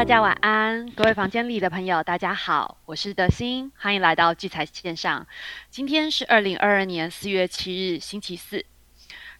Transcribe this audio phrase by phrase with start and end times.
[0.00, 5.26] 大家晚安，各位房间里的朋友，大家好，我是德心，欢迎来到聚财线上。
[5.68, 8.64] 今天是二零二二年四月七日，星期四。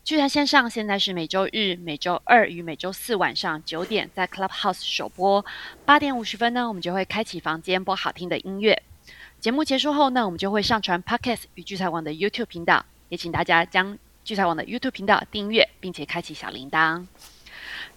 [0.04, 5.42] 聚财线上现在是每周日、每周二与每周四晚上九点在 Clubhouse 首播，
[5.86, 8.82] 八点五十分呢，我们就会开启房间播好听的音乐。
[9.38, 17.06] 节目结束后呢，我们就会上传 Podcast 与聚财网的 YouTube 频道，也请大家将聚财网的 YouTube 频道订阅，并且开启小铃铛。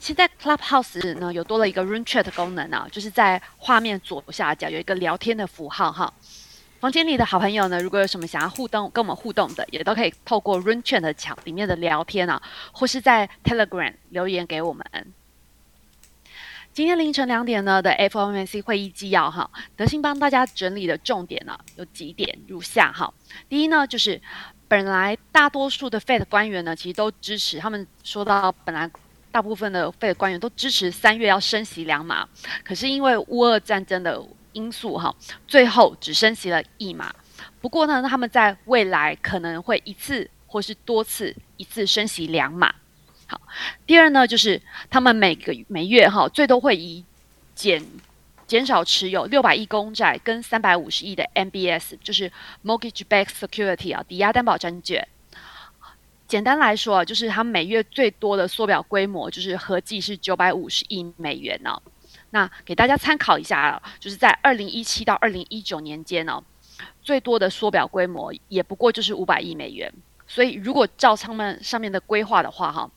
[0.04, 6.14] 现在 Clubhouse 呢有多了一个 Room Chat 功能啊，就是在画面左下角有一个聊天的符号哈。
[6.82, 12.42] 房间里的好朋友呢，如果有什么想要互动跟我们互动的，也都可以透过 Room Chat 的墙里面的聊天啊，
[12.74, 14.86] 或是在 Telegram 留言给我们。
[16.74, 23.14] 今天凌晨两点呢的 FOMC 会议纪要哈，德信帮大家整理的重点呢有几点如下哈。
[23.47, 24.22] 第一呢，就是
[24.68, 28.92] 本来大多数的 Fed 官员呢，其实都支持他们说到本来。
[29.33, 32.30] 大部分的费的官员都支持三月要升息两码，
[32.64, 35.13] 可是因为乌俄战争的因素，哈，
[35.47, 37.11] 最后只升息了一码。
[37.59, 42.75] 不过呢，他们在未来可能会一次或是多次一次升息两码。
[43.25, 43.41] 好，
[43.88, 47.03] 第二呢，就是他们每个每月哈最多会以
[47.55, 47.83] 减
[48.45, 52.31] 减少持有六百亿公债跟三百五十亿的 MBS，就是
[52.63, 55.08] Mortgage-backed Security 啊，抵押担保证券。
[56.34, 61.80] 简单来说啊，就是它每月最多的缩表规模就是合计是九百五十亿美元呢。
[62.31, 66.44] 那给大家参考一下啊，就是在二零一七到二零一九年间呢，
[67.04, 69.94] 最多的缩表规模也不过就是五百亿美元。
[70.26, 72.89] 所以如果照他们上面的规划的话，哈，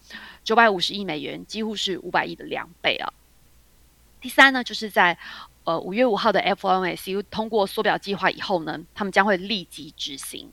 [0.43, 3.13] 九百五十亿美元几乎是五百亿的两倍啊。
[4.19, 5.19] 第三呢，就是在
[5.65, 10.51] 呃五月五号的 FOMC 通过缩表计划以后呢，他们将会立即执行。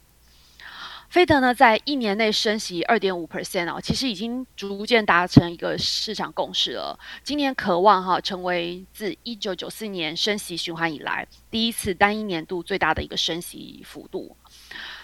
[1.13, 6.97] 菲德呢，在一年内升息二点五 percent 哦，其实已经逐渐达成一个市场共识了。
[7.23, 14.35] 今年渴望哈成为自一九九四年升息循环以来第一次单一年度最大的一个升息幅度。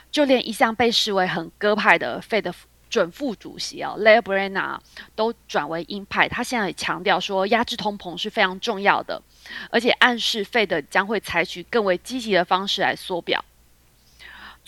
[0.09, 2.51] 就连一向被视为很鸽派的费德
[2.89, 4.81] 准副主席啊 l e b r e n a
[5.15, 6.27] 都转为鹰派。
[6.27, 9.21] 他现在也强调说，压制通膨是非常重要的，
[9.69, 13.45] 而且暗示费德将会采取更为积极的方式来缩表。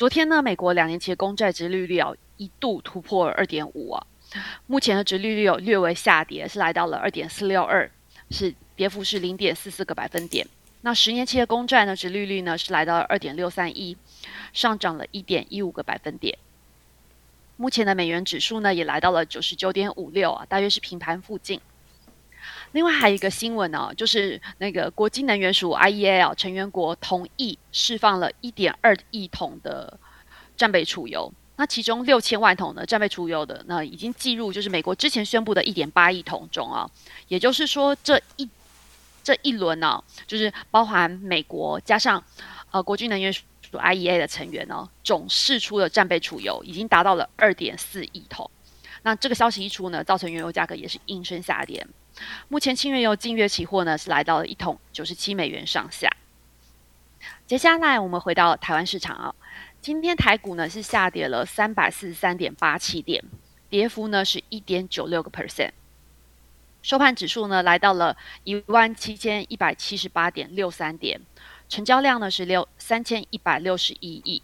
[0.01, 4.07] 昨天呢，美国两年期的公债值利率啊一度突破二点五啊，
[4.65, 7.87] 目前的值利率有略微下跌，是来到了二点四六二，
[8.31, 10.47] 是跌幅是零点四四个百分点。
[10.81, 13.95] 那十年期的公债呢，值利率呢是来到了二点六三一，
[14.53, 16.35] 上涨了一点一五个百分点。
[17.55, 21.61] 目前的美元指数呢也来到了九十九点五六啊，大约是平盘附近。
[22.73, 29.99] 另外还有一个新闻呢，就是那个国际能源署 IEA 成员国同意释放了一点二亿桶的
[30.55, 36.89] 战备储油，那其中六千万桶的战备储油的，那已经计入就是美国之前宣布的一点八亿桶中啊，
[37.27, 38.47] 也就是说这一
[39.21, 42.23] 这一轮呢，就是包含美国加上
[42.71, 43.41] 呃国际能源署
[43.73, 48.49] IEA 的成员呢，总释出的战备储油已经达到了二点四亿桶。
[49.03, 51.85] 那这个消息一出呢，造成原油价格也是应声下跌。
[52.47, 56.09] 目前轻原油近月期货呢是来到了一桶九十七美元上下。
[57.45, 59.35] 接下来我们回到台湾市场啊，
[59.81, 63.23] 今天台股呢是下跌了三百四十三点八七点，
[63.69, 65.71] 跌幅呢是一点九六个 percent。
[66.81, 71.21] 收盘指数呢来到了一万七千一百七十八点六三点，
[71.69, 74.41] 成交量呢是六三千一百六十一亿。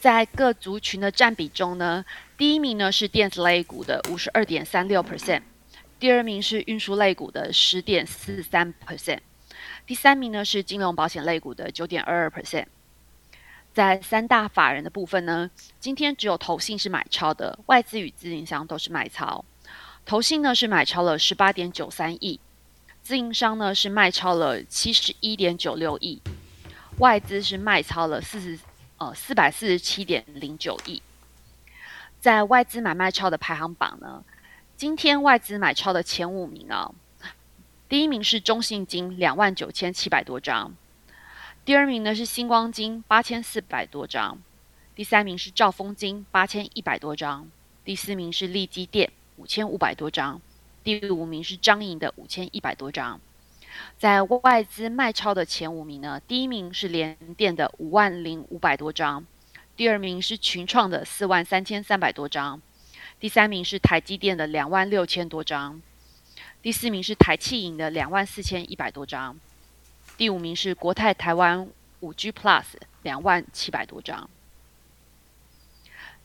[0.00, 2.04] 在各族群的占比中呢，
[2.38, 5.42] 第一名呢是电子类股的五十二点三六 percent。
[6.00, 9.20] 第二名是运输类股的十点四三 percent，
[9.86, 12.66] 第三名呢是金融保险类股的九点二二 percent。
[13.72, 15.50] 在三大法人的部分呢，
[15.80, 19.44] 今天只有投信是买超的，外资与自营商都是卖超。
[20.04, 22.38] 投信呢是买超了十八点九三亿，
[23.02, 26.20] 自营商呢是卖超了七十一点九六亿，
[26.98, 28.58] 外资是卖超了四十
[28.98, 31.02] 呃四百四十七点零九亿。
[32.20, 34.22] 在外资买卖超的排行榜呢？
[34.76, 36.90] 今天外资买超的前五名啊，
[37.88, 40.74] 第一名是中信金两万九千七百多张，
[41.64, 44.36] 第二名呢是星光金八千四百多张，
[44.96, 47.48] 第三名是兆丰金八千一百多张，
[47.84, 50.40] 第四名是利基电五千五百多张，
[50.82, 53.20] 第五名是张营的五千一百多张。
[53.96, 59.24] 在外资卖超的前五名呢，第一名是联电的五万零五百多张，
[59.76, 62.60] 第二名是群创的四万三千三百多张。
[63.24, 65.80] 第三名是台积电的两万六千多张，
[66.60, 69.40] 第四名是台气银的两万四千一百多张，
[70.18, 71.66] 第五名是国泰台湾
[72.00, 72.64] 五 G Plus
[73.02, 74.28] 两万七百多张。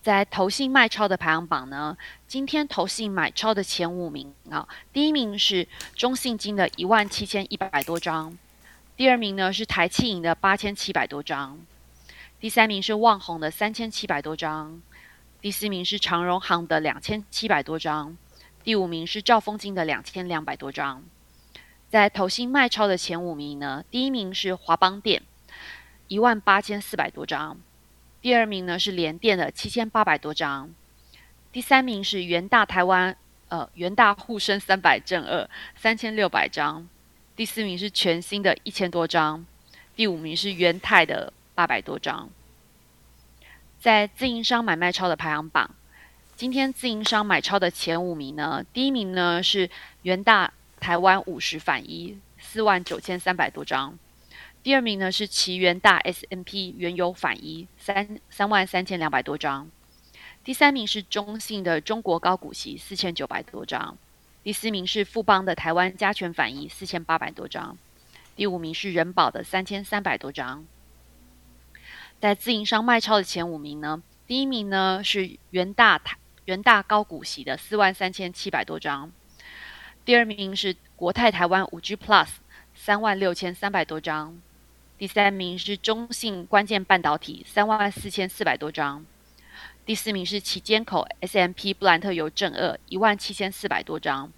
[0.02, 1.98] 在投信卖超的排行榜呢，
[2.28, 5.66] 今天投信买超的前五名啊，第一名是
[5.96, 8.38] 中信金的一万七千一百多张，
[8.98, 11.58] 第二名呢是台气银的八千七百多张，
[12.42, 14.82] 第三名是旺宏的三千七百多张，
[15.42, 18.18] 第四名是长荣行的两千七百多张，
[18.62, 21.02] 第五名是兆丰金的两千两百多张。
[21.88, 25.24] 在投信卖超的前五名呢，第一名是华邦电
[26.10, 27.58] 一万八千四百多张。
[28.22, 30.76] 第二名呢是联电的七千八百多张，
[31.54, 33.16] 第三名是元大台湾
[33.48, 36.86] 呃元大沪深三百正二三千六百张，
[37.38, 39.46] 第四名是全新的一千多张，
[39.96, 42.30] 第五名是元泰的八百多张。
[43.80, 45.74] 在自营商买卖超的排行榜，
[46.36, 49.70] 今天自营商买超的前五名呢，第一名呢是
[50.02, 53.98] 元大台湾五十反一四万九千三百多张。
[54.62, 59.70] 第二名呢是奇元大 S M P 原油反一三三万三千两百多张，
[60.44, 63.98] 第三名是中信的中国高股息四千九百多张，
[64.44, 67.78] 第四名是富邦的台湾加权反一四千八百多张，
[68.36, 70.66] 第五名是人保的三千三百多张。
[72.20, 79.10] 在自营商卖超的前五名呢，第一名呢是元大台元大高股息的四万三千七百多张，
[80.04, 82.28] 第二名是国泰台湾五 G Plus
[82.76, 84.38] 三万六千三百多张。
[84.98, 89.06] 第三名是中信关键半导体三万四千四百多张，
[89.86, 94.30] 第四名是旗坚口 S M P 布兰特油正二一万七千四百多张，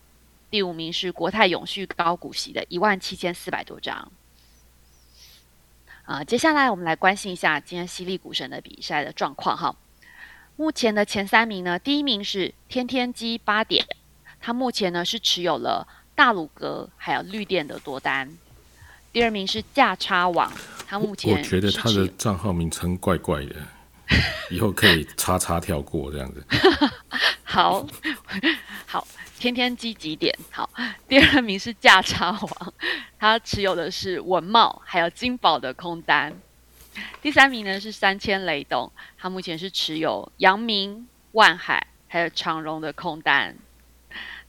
[0.52, 4.12] 第五名是国泰永续高股息的一万七千四百多张。
[6.12, 9.74] 啊，接下来我们来关心一下今天犀利股神的比赛的状况哈。
[10.58, 13.86] 目前的前三名呢，第一名是天天机八点，
[14.42, 18.30] 它目前呢是持有了大鲁格还有绿电的多单。
[19.14, 20.52] 第二名是价差网，
[20.86, 23.56] 他目前我觉得他的账号名称怪怪的，
[24.52, 26.46] 以后可以叉叉跳过这样子。
[27.42, 27.88] 好
[28.86, 29.08] 好，
[29.42, 30.38] 天天积极点。
[30.52, 30.70] 好，
[31.10, 32.74] 第二名是价差王，
[33.18, 36.32] 他持有的是文茂还有金宝的空单。
[37.24, 43.56] 第三名呢是三千雷动，他目前是持有阳明、万海还有长荣的空单。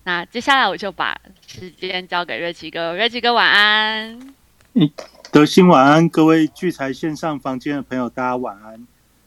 [0.04, 4.34] 那接下来我就把时间交给瑞奇哥，瑞奇哥晚安。
[4.74, 4.90] 嗯
[5.30, 8.86] 德兴晚安，各位聚财线上房间的朋友，大家晚安。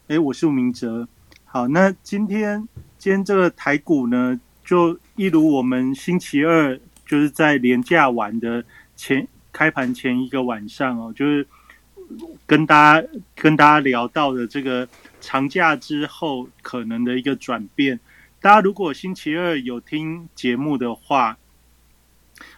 [0.09, 1.07] 哎，我是吴明哲。
[1.45, 2.67] 好，那今天
[2.99, 8.65] 今天这个台股呢，就一如我们星期二就是在连假玩的
[8.95, 11.47] 前开盘前一个晚上哦，就是
[12.47, 14.87] 跟大家跟大家聊到的这个
[15.21, 17.99] 长假之后可能的一个转变。
[18.41, 21.37] 大家如果星期二有听节目的话，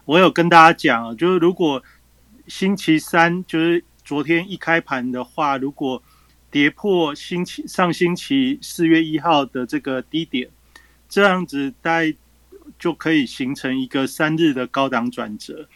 [0.06, 1.84] 我有跟大家讲，就是如果
[2.48, 6.02] 星期三就是昨天一开盘的话，如果
[6.50, 10.50] 跌破星期上星期四月一号的这个低点，
[11.08, 12.14] 这样子大概
[12.78, 15.68] 就可以形成一个三日的高档转折。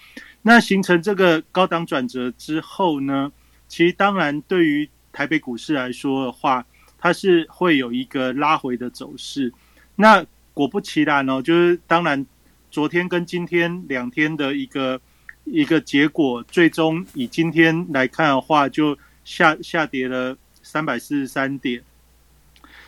[0.42, 3.31] 那形成这个高档转折之后呢，
[3.68, 6.66] 其实当然对于台北股市来说的话，
[6.98, 9.54] 它是会有一个拉回的走势。
[9.95, 12.25] 那果不其然哦，就是当然
[12.69, 15.00] 昨天跟今天两天的一个。
[15.44, 18.95] 一个结果，最终以今天来看的话，就
[19.25, 21.81] 下下跌了三百四十三点。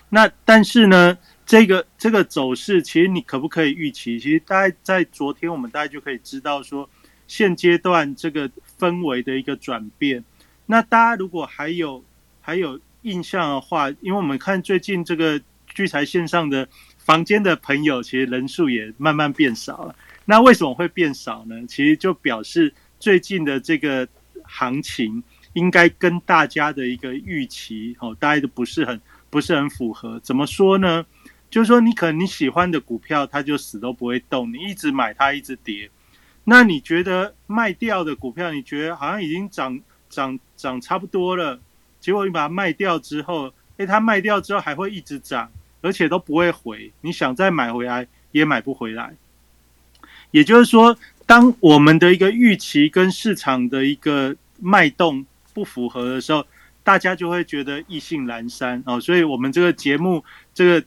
[0.09, 4.19] 那但是呢，这个这个走势，其实你可不可以预期？
[4.19, 6.89] 其实大概在昨天，我们大概就可以知道说，
[7.27, 10.23] 现阶段这个氛围的一个转变。
[10.65, 12.03] 那大家如果还有
[12.39, 19.95] 还有印象的话，因为我们看最近这个聚财线上的房间的朋友，其实人数也慢慢变少了。
[20.25, 21.55] 那为什么会变少呢？
[21.67, 24.07] 其实就表示最近的这个
[24.43, 30.17] 行情应该跟大家的一个预期哦，大家都不是很不是很符合。
[30.21, 31.05] 怎么说呢？
[31.53, 35.87] 就是说你可能你喜欢的股票，它就死都不会动，你一直买它一直跌。
[36.45, 39.79] 那你觉得卖掉的股票，你觉得好像已经涨
[40.09, 41.59] 涨涨差不多了，
[41.99, 49.13] 结果你把它卖掉之后，诶，它卖掉之后还会一直涨，而且都不会回，你想再买回来也买不回来。
[50.31, 56.43] 也就是说，当我们的一个预期跟市场的一个脉动不符合的时候，
[56.83, 58.99] 大家就会觉得意兴阑珊哦。
[58.99, 60.83] 所以，我们这个节目这个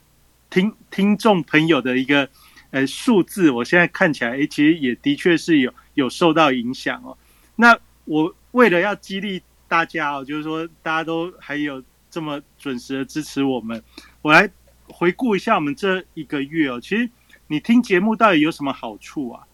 [0.49, 2.29] 听听众朋友的一个
[2.71, 7.17] 呃数字，我现在看起来，诶，其实也的确是有有受到影响哦。
[7.55, 13.83] 那我为了要激励大家哦，就是说大家都还有这么准时的支持我们，
[14.21, 14.49] 我来
[14.87, 17.09] 回顾一下我们这一个月哦，其实。
[17.49, 19.47] 你听节目到底有什么好处啊？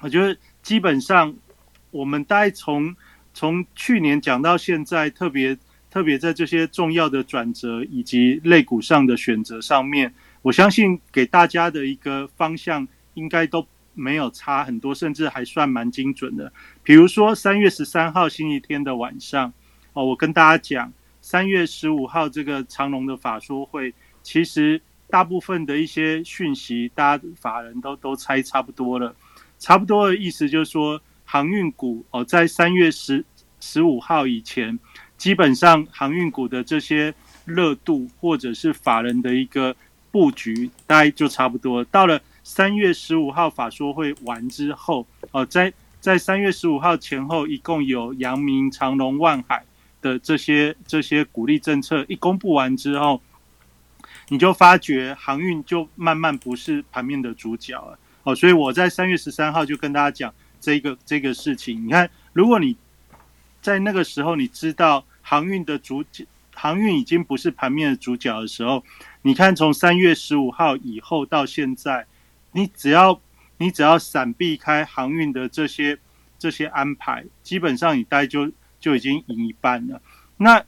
[0.00, 1.36] 我觉得基本上，
[1.90, 2.96] 我们大概从
[3.34, 5.54] 从去年讲到现在，特别
[5.92, 16.50] 特别在这些重要的转折以及肋骨上的选择上面，我相信给大家的一个方向应该都没有差很多，甚至还算蛮精准的。
[16.82, 19.52] 比如说三月十三号星期天的晚上，
[19.92, 24.80] 哦，我跟大家讲，三月十五号这个长隆的法说会，其实
[25.10, 29.14] 大部分的一些讯息，大家法人都都猜差不多了。
[29.58, 33.22] 差不多的意思就是说，航运股哦，在三月十
[33.60, 34.78] 十五号以前，
[35.22, 37.14] 基本上航运股的这些
[37.44, 39.76] 热度或者是法人的一个
[40.10, 41.84] 布局，大概就差不多。
[41.84, 49.64] 到了三月十五号法说会完之后，哦，在在三月十五号前后，一共有阳明、长隆、万海
[50.00, 53.22] 的这些这些鼓励政策一公布完之后，
[54.28, 57.96] 你就发觉航运就慢慢不是盘面的主角了。
[58.24, 61.86] 哦，所以我在三月十三号就跟大家讲这个这个事情。
[61.86, 62.76] 你看，如果你
[63.60, 66.04] 在那个时候你知道航运的主
[66.52, 68.84] 航运已经不是盘面的主角的时候，
[69.22, 72.06] 你看从三月十五号以后到现在，
[72.52, 73.18] 你只要
[73.56, 75.98] 你只要闪避开航运的这些
[76.38, 80.02] 这些安排，基本上你待就就已经赢一半了。
[80.36, 80.62] 那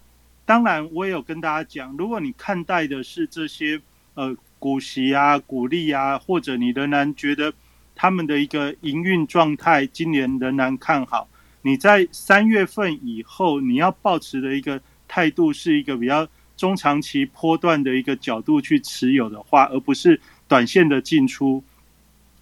[0.47, 3.79] 当然，我也有跟大家讲，如果你看待的是这些
[4.15, 4.35] 呃。
[4.65, 7.53] 股息啊，股利啊，或者你仍然觉得
[7.95, 11.29] 他们的一个营运状态今年仍然看好，
[11.65, 21.65] 你在三月份以后你要保持的一个态度是一个比较中长期波段的一个角度去持有的话，而不是短线的进出。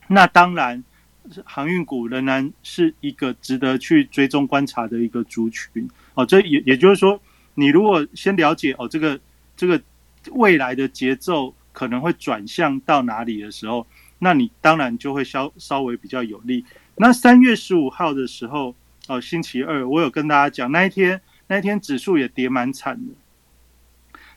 [0.08, 0.82] 那当然，
[1.44, 6.26] 航运股仍然是一个值得去追踪观察的一个族群哦。
[6.26, 7.18] 这也也就是说，
[7.54, 9.18] 你如果先了解哦，这个
[9.56, 9.80] 这个
[10.32, 11.54] 未来的节奏。
[11.74, 13.86] 可能会转向到哪里的时候，
[14.18, 16.62] 那你当然就会稍稍微比较有利。
[16.96, 18.76] 那三月十五号的时候，
[19.08, 23.14] 哦，星期二，我有跟大家讲，那一天那一天指数也跌蛮惨的，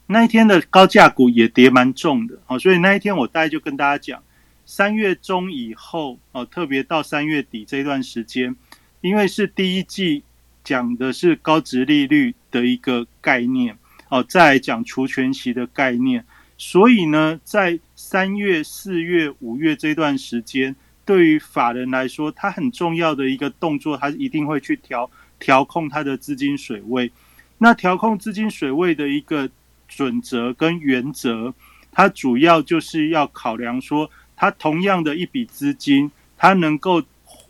[0.07, 4.24] 那一天的高价股也跌蛮重的，哦，所以那一天我大概就跟大家讲，
[4.65, 8.55] 三月中以后，哦，特别到三月底这段时间，
[9.01, 10.24] 因为是第一季
[10.63, 13.77] 讲的是高值利率的一个概念，
[14.10, 16.25] 哦，再来讲除权息的概念。
[16.57, 25.09] 所以呢，在三月、四月、五月这段时间，对于法人来说，他很重要的一个动作，他一定会去调
[25.39, 27.12] 调控他的资金水位。
[27.59, 29.50] 那调控资金水位的一个
[29.88, 31.53] 准则跟原则，
[31.91, 37.01] 它主要就是要考量说，它同样的一笔资金，它能够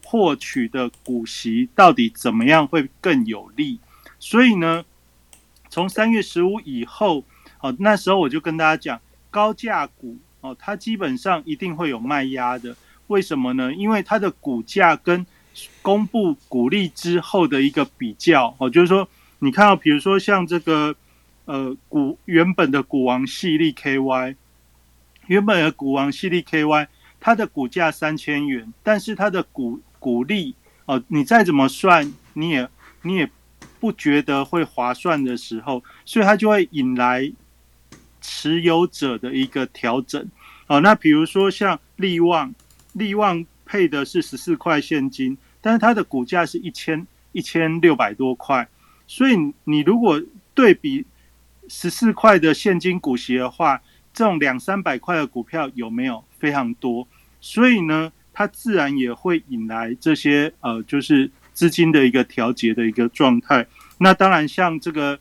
[0.03, 3.79] 获取的股息到底怎么样会更有利。
[4.19, 4.85] 所以呢，
[5.69, 7.23] 从三月十五以后。
[7.61, 12.75] 哦，那时候我就跟大家讲，高价股哦，它基本上一定会有卖压的。
[13.07, 13.73] 为什么呢？
[13.73, 15.25] 因为它的股价跟
[15.81, 19.07] 公布股利之后的一个比较哦，就是说，
[19.39, 20.95] 你看到比如说像这个
[21.45, 24.35] 呃股原本的股王系利 KY，
[25.27, 26.87] 原本的股王系利 KY，
[27.19, 32.69] 它的股价三千元，但是它的股股利哦，你再怎么算，你也
[33.03, 33.29] 你也
[33.79, 37.31] 不觉得会划算的时候，所以它就会引来。
[38.27, 40.27] 持有者的一个调整，
[40.65, 42.55] 哦，那比如说像利旺，
[42.95, 48.67] 利旺配的是十四块现金，但是它的股价是一千一千六百多块，
[49.07, 50.21] 所以你如果
[50.53, 51.05] 对比
[51.69, 53.81] 十四块的现金股息的话，
[54.13, 57.07] 这种两三百块的股票有没有非常多？
[57.39, 63.67] 所以呢，它自然也会引来这些呃，就是资金的一个调节的一个状态。
[63.99, 65.19] 那当然，像这个。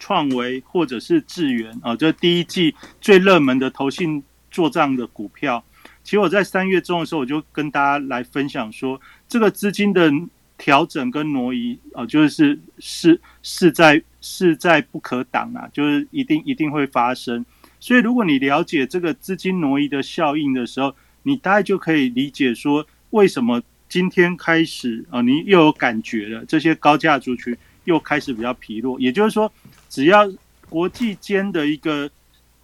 [0.00, 5.64] 创维或者是智源啊，这第一季最热门的投信做账的股票。
[6.08, 8.98] 其实我在三月中的时候，我就跟大家来分享说，
[9.28, 10.10] 这个资金的
[10.56, 17.44] 调整跟挪移啊，就是是是在是在不可挡啊，就是一定一定会发生。
[17.78, 29.52] 所以如果你了解这个资金挪移的效应的时候，你大概就可以理解说，为什么今天开始啊，你又有感觉了，这些高价族群又开始比较疲弱，也就是说。
[29.90, 30.30] 只要
[30.70, 32.10] 国际间的一个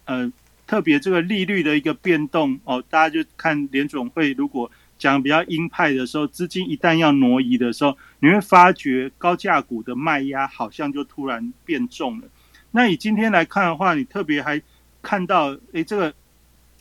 [0.05, 0.31] 呃
[0.67, 12.27] 特别这个利率的一个变动哦，大家就看联总会如果讲比较鹰派的时候，资金一旦要挪移的时候，你会发觉高价股的卖压好像就突然变重了。
[12.71, 14.61] 那以今天来看的话，你特别还
[15.01, 16.13] 看到诶这个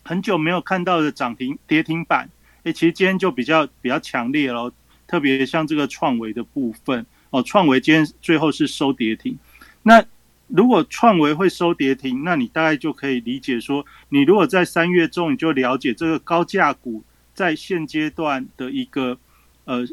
[0.02, 2.28] 很久没有看到的涨停跌停板，
[2.62, 4.72] 诶其实今天就比较比较强烈咯，
[5.06, 9.38] 特别像这个创维的部分哦，创维今天最后是收跌停，
[9.82, 10.04] 那。
[10.54, 17.02] 如果创维会收跌停，那你大概就可以理解说，你如果在三月中你就了解这个高价股
[17.34, 19.18] 在现阶段的一个
[19.64, 19.84] 呃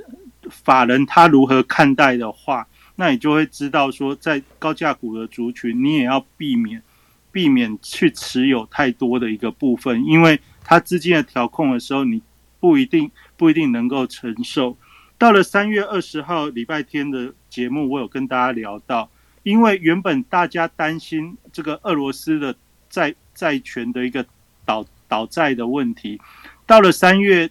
[0.51, 6.84] 法人他如何看待的话，那你就会知道说，在高价股的族群，你也要避免
[7.32, 12.22] 避免去持有太多的一个部分，因为它资金的调控的时候，你
[12.60, 14.77] 不一定不一定能够承受。
[15.18, 19.10] 到了三月二十号礼拜天的节目，我有跟大家聊到，
[19.43, 22.55] 因为原本大家担心这个俄罗斯的
[22.89, 24.25] 债债权的一个
[24.65, 26.19] 倒倒债的问题，
[26.65, 27.50] 到了三月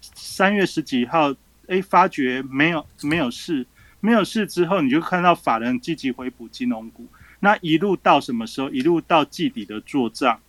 [0.00, 1.34] 三月十几号，
[1.66, 3.66] 哎，发觉没有没有事，
[4.00, 7.06] 没有事之后，你就看到法人积极回补金融股，
[7.40, 8.70] 那一路到什么时候？
[8.70, 10.40] 一路到季底的做账。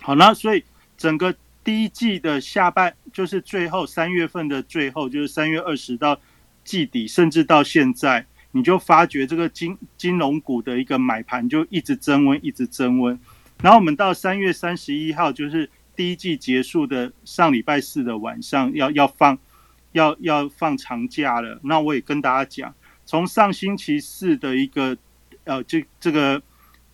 [0.00, 0.64] 好，那所以
[0.96, 6.18] 整个第一季的下半，就是最后三月份的最后，就是三月二十到
[6.64, 13.18] 季底，甚至到现在，你就发觉这个金金融股的一个买盘就一直增温，一直增温。
[13.62, 19.38] 然后我们到三月三十一号，就是第一季结束的上礼拜四的晚上，要要放
[19.92, 21.60] 要要放长假了。
[21.62, 24.96] 那我也跟大家讲，从上星期四的一个
[25.44, 26.42] 呃，这这个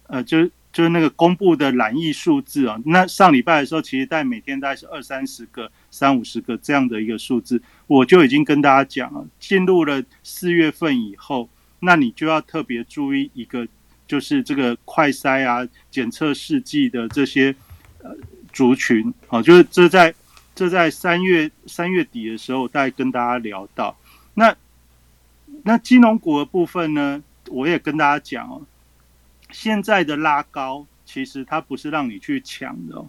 [0.08, 11.48] 呃，就就是那个公布的染疫数字啊，那上礼拜的时候，其实在每天大概是二三十个、三五十个这样的一个数字，我就已经跟大家讲了，进入了四月份以后，
[11.80, 13.66] 那你就要特别注意一个。
[14.08, 17.54] 就是这个快筛啊、检测试剂的这些
[18.02, 18.16] 呃
[18.54, 20.14] 族群，好，就是这在
[20.54, 23.94] 这在三月三月底的时候，再跟大家聊到。
[24.32, 24.56] 那
[25.62, 28.62] 那金融股的部分呢，我也跟大家讲哦，
[29.50, 33.04] 现在的拉高其实它不是让你去抢的，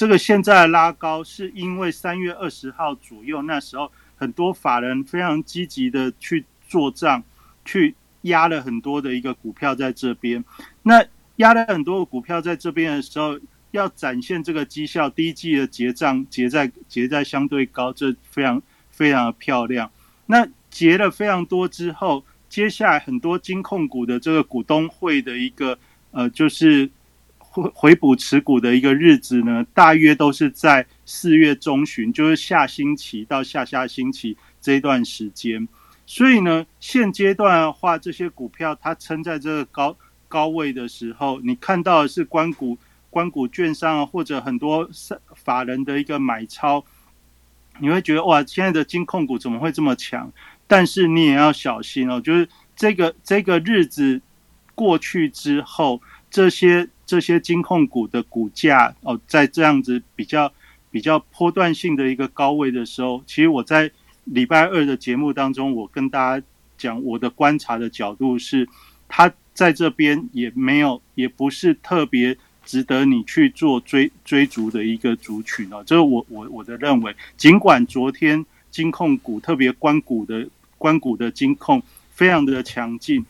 [0.00, 7.22] 这个现在拉高是因为三月二十号左右那时候，很多法人非常积极的去做账
[7.66, 7.94] 去。
[8.22, 10.42] 压了很多的一个股票在这边，
[10.82, 11.02] 那
[11.36, 13.38] 压了很多的股票在这边的时候，
[13.72, 19.90] 要展现这个绩效，第一季的结账结在结在相对高，这非常非常的漂亮。
[20.26, 25.78] 那结了非常多之后，接下来很多金控股的这个股东会的一个
[26.10, 26.90] 呃，就是
[27.50, 35.68] 回回补持股的一个日子呢，大约都是在四月中旬，就是下星期到下下星期这段时间。
[36.06, 39.96] 所以呢，现阶段的话，这些股票它撑在这个高
[40.28, 42.78] 高位的时候，你看到的是关股、
[43.10, 44.88] 关股券商啊或者很多
[45.34, 46.84] 法人的一个买超，
[47.80, 50.32] 你会觉得哇，现在的金控股怎么会这么强？
[50.68, 54.20] 但是你也要小心哦，就是这个这个日子
[54.76, 60.52] 过去之后，这些这些金控股的股价哦，在这样子比较
[60.92, 63.90] 比较波段性的一个高位的时候，其实我在。
[64.24, 66.46] 礼拜二的节目当中，我跟大家
[66.78, 68.68] 讲我的观察的角度是，
[69.08, 75.82] 它在这边也没有，也不是特别值得你去做追追逐的一个族群哦。
[75.84, 77.16] 这是我我我的认为。
[77.36, 80.46] 尽管昨天金控股，特别关股的
[80.78, 83.24] 关股的金控非常的强劲，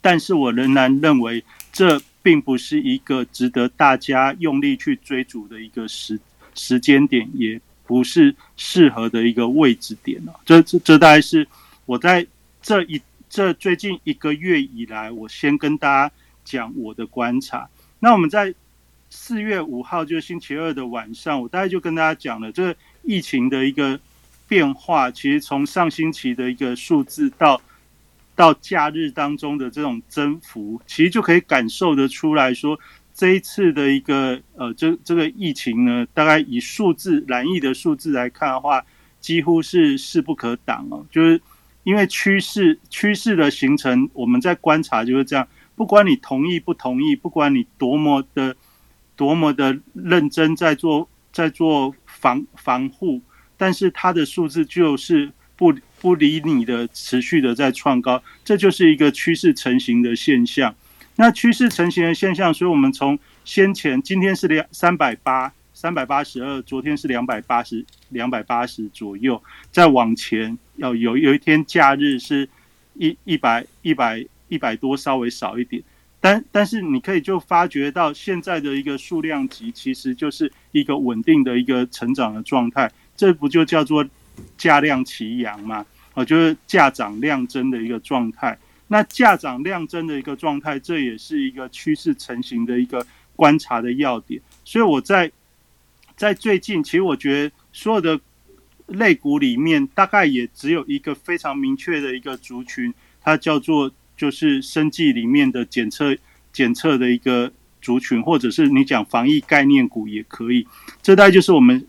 [0.00, 6.20] 但是我仍然认为这并不是一个值得大家用力去追逐的一个时
[6.54, 7.58] 时间点，也。
[7.88, 10.40] 不是适合的一个位置点了。
[10.44, 11.48] 这这这大概是
[11.86, 12.26] 我在
[12.60, 16.14] 这一这最近一个月以来，我先跟大家
[16.44, 17.66] 讲我的观察。
[17.98, 18.54] 那我们在
[19.08, 23.98] 四月五号，就是星期二的晚上，我大概就跟大家讲了这疫情的一个
[24.46, 25.10] 变化。
[25.10, 27.58] 其实从上星期的一个数字到
[28.38, 32.78] 到假日当中的这种增幅，其实就可以感受得出来说。
[33.12, 38.84] 这一次的一个呃，这这个疫情呢，大概以数字染疫的数字来看的话，
[39.20, 41.04] 几乎是势不可挡哦。
[41.10, 41.40] 就是
[41.82, 45.48] 因为趋势趋势的形成，我们在观察就是这样。
[45.74, 48.54] 不管你同意不同意，不管你多么的
[49.16, 53.20] 多么的认真在做在做防防护，
[53.56, 60.74] 但是它的数字就是不不理你的持续的在创高，这就是一个趋势成型的现象。
[61.16, 72.48] 那趋势成型的现象，所以我们从先前今天是两三百八三百八十二，昨天是两百八十两百八十左右，再往前要有有一天假日是
[72.94, 75.82] 一一百一百一百多，稍微少一点，
[76.20, 84.06] 但但是你可以就发觉到现在的一个数量级，其实就是一个稳定的一个成长的状态，这不就叫做
[84.56, 85.84] 价量齐扬嘛？
[86.14, 88.58] 哦，就是价涨量增的一个状态。
[88.88, 94.40] 那价涨量增的一个状态，这也是一个趋势成型的一个观察的要点。
[94.64, 95.30] 所以我在
[96.16, 98.18] 在最近，其实我觉得所有的
[98.86, 106.16] 类股里面，大概也只有一个非常明确的一个族群，它叫做就是生计里面的检测
[106.50, 110.66] 检测的一个族群，或者是你讲防疫概念股也可以。
[111.02, 111.86] 这大概就是我们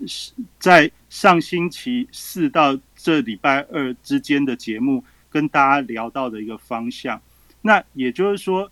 [0.60, 5.04] 在上星期四到这礼拜二之间的节目。
[5.32, 7.22] 跟大家聊到的一个方向。
[7.62, 8.72] 那也就是说，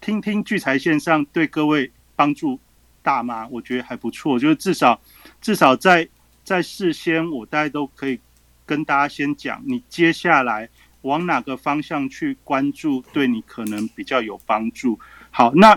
[0.00, 2.60] 听听聚财线上对各位帮助
[3.02, 3.48] 大吗？
[3.50, 5.00] 我觉得还不错，就是至少
[5.40, 6.08] 至少在
[6.44, 8.20] 在事先，我大家都可以
[8.64, 10.68] 跟大家先讲，你接下来
[11.00, 14.96] 往哪个方向去关注，对你可能比较有帮助。
[15.32, 15.76] 好，那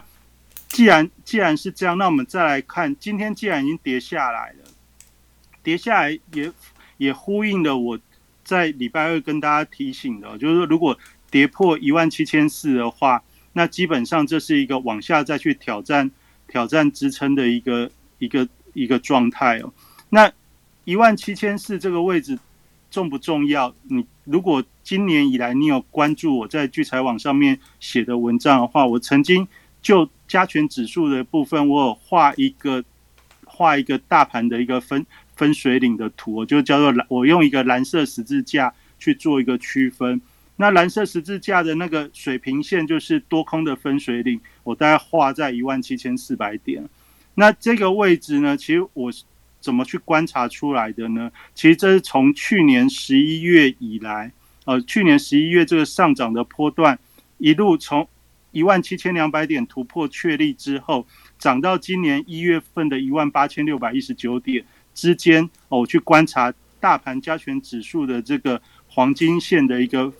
[0.68, 4.54] 既然既然是这样，那我们再来看，今天既然已经跌下来，
[5.64, 6.52] 跌下来也
[6.98, 8.00] 也呼应了我
[8.44, 10.98] 在礼拜二跟大家提醒的，就是说如果
[11.30, 13.22] 跌破一万七千四的话，
[13.54, 16.10] 那基本上这是一个往下再去挑战
[16.48, 19.72] 挑战支撑的一个一个一个状态哦。
[20.10, 20.32] 那
[20.86, 22.40] 一万七千四这个位置
[22.90, 23.74] 重不重要？
[23.84, 29.48] 你如果今年以来你有关注我在聚财网上面写的文章的话，我曾经
[29.84, 32.84] 就加权指数的部分，我有画一个
[33.46, 35.06] 画一个大盘的一个分
[35.40, 40.20] 分水岭的图，我就叫做蓝，我用一个蓝色十字架去做一个区分。
[40.58, 46.84] 那蓝色十字架的那个水平线就是多空的分水岭，我大概画在一万七千四百点。
[47.36, 49.10] 那这个位置呢，其实我
[49.62, 51.32] 怎么去观察出来的呢？
[51.56, 54.34] 其实这是从去年十一月以来，
[54.66, 57.00] 呃，去年十一月这个上涨的波段，
[57.38, 58.06] 一路从
[58.52, 64.66] 一万七千两百点突破确立之后，涨到今年一月份的一万八千六百一十九点
[65.00, 70.12] 之间，哦，我去观察大盘加权指数的这个黄金线的一个。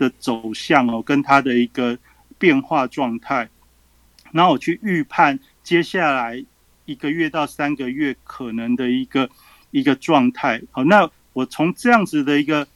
[0.00, 1.98] 的走向哦，跟它的一个
[2.38, 3.50] 变化状态，
[4.32, 6.42] 然后我去预判接下来
[6.86, 9.28] 一个月到三个月可能的一个
[9.70, 10.62] 一个状态。
[10.70, 12.66] 好，那我从这样子的一个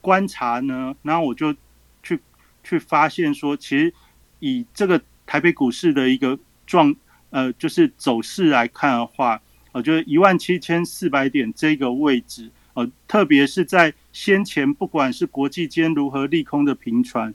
[0.00, 1.54] 观察呢，然后我就
[2.02, 2.18] 去
[2.64, 3.94] 去发现说，其实
[4.40, 6.92] 以这个台北股市的一个状
[7.30, 9.40] 呃，就是走势来看的话，
[9.72, 12.50] 我觉得一万七千四百点这个位置。
[12.74, 17.34] 呃，特别是在先前，不管是国际间如何利空的频传，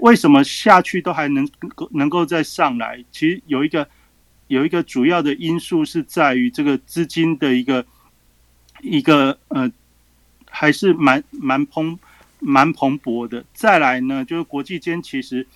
[0.00, 1.48] 为什么下去都还能
[1.92, 3.04] 能够再上来？
[3.12, 3.88] 其实有一个
[4.48, 7.86] 有一个主要的因素是在于这个资金的一个
[8.80, 9.70] 一个呃，
[10.50, 11.96] 还是蛮蛮蓬
[12.40, 13.44] 蛮蓬勃的。
[13.54, 15.46] 再来呢，就是国际间其实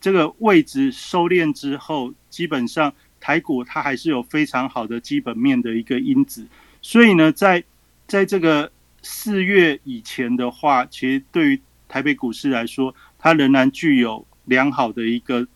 [0.00, 6.46] 这个位置收敛之后，基本上台股它还是有非常好的基本面的一个因子，
[6.80, 7.62] 所以呢，在
[8.06, 8.70] 在这个
[9.02, 15.46] 四月以前的话，其实对于台北股市来说，它仍然具有良好的一个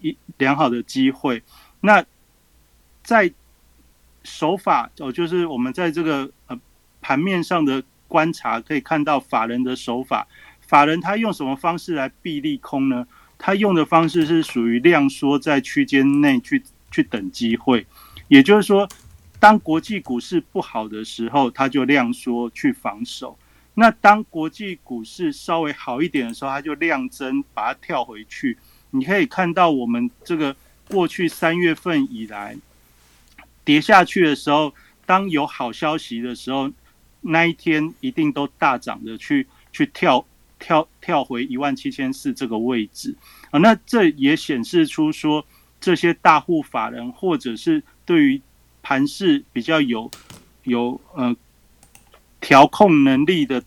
[0.00, 1.42] 一良好的机会。
[1.80, 2.04] 那
[3.02, 3.32] 在
[4.24, 6.58] 手法哦，就是我们在这个呃
[7.00, 10.26] 盘面上的观察，可以看到法人的手法。
[10.60, 13.06] 法人他用什么方式来避利空呢？
[13.38, 16.62] 他用的方式是属于量缩在区间内去
[16.96, 17.86] 去等机会，
[18.28, 18.88] 也就是说。
[19.38, 23.36] 当国际股市不好的时候，他就量缩去防守；
[23.74, 28.56] 那当国际股市稍微好一点的时候，他就量增把它跳回去。
[28.92, 30.56] 你可以看到，我们这个
[30.88, 32.56] 过去三月份以来
[33.62, 34.72] 跌下去的时候，
[35.04, 36.72] 当有好消息的时候，
[37.20, 40.24] 那一天一定都大涨的去去跳
[40.58, 43.14] 跳跳回一万七千四这个位置
[43.50, 43.58] 啊。
[43.58, 45.44] 那这也显示出说，
[45.86, 48.42] 这些大户法人或者是对于
[48.82, 50.10] 盘势比较有
[50.64, 51.36] 有呃
[52.40, 53.62] 调控能力的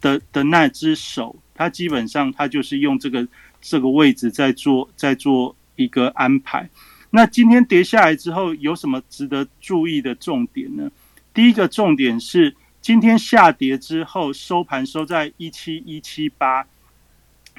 [0.00, 3.28] 的的那只手，它基本上它就是用这个
[3.60, 6.70] 这个位置在做在做一个安排。
[7.10, 10.90] 那今天跌下来之后，有什么值得注意的重点呢？
[11.34, 16.66] 第一个重点是今天下跌之后收盘收在一七一七八，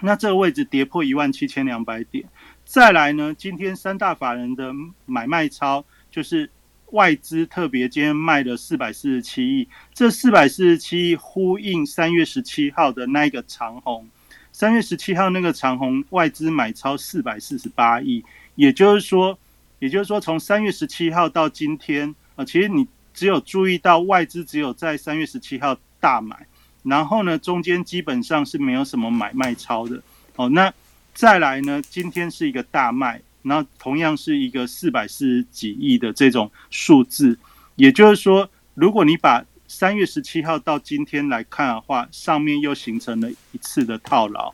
[0.02, 2.26] 那这个位置跌破一万七千两百点。
[2.70, 4.72] 再来呢，今天三大法人的
[5.08, 6.48] 买卖超就是。
[6.92, 14.10] 外资特别今天卖了四百四十七亿，这四百四十七亿呼应三月十七号的那个长红，
[14.52, 19.38] 三月十七号那个长红外资买超四百四十八亿，也就是说，
[19.78, 26.48] 也就是说从三月十七号到今天啊，其实你只有注意到外资只有在三月十七号大买，
[26.82, 30.02] 然后呢中间基本上是没有什么买卖超的。
[30.38, 30.74] 哦，那
[31.20, 33.22] 再来呢，今天是一个大卖。
[33.42, 37.38] 那同样是一个四百四十几亿的这种数字，
[37.76, 44.54] 也就是说，如果你把三月十七号到今天来看的话，上面又形成了一次的套牢，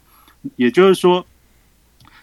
[0.56, 1.24] 也就是说，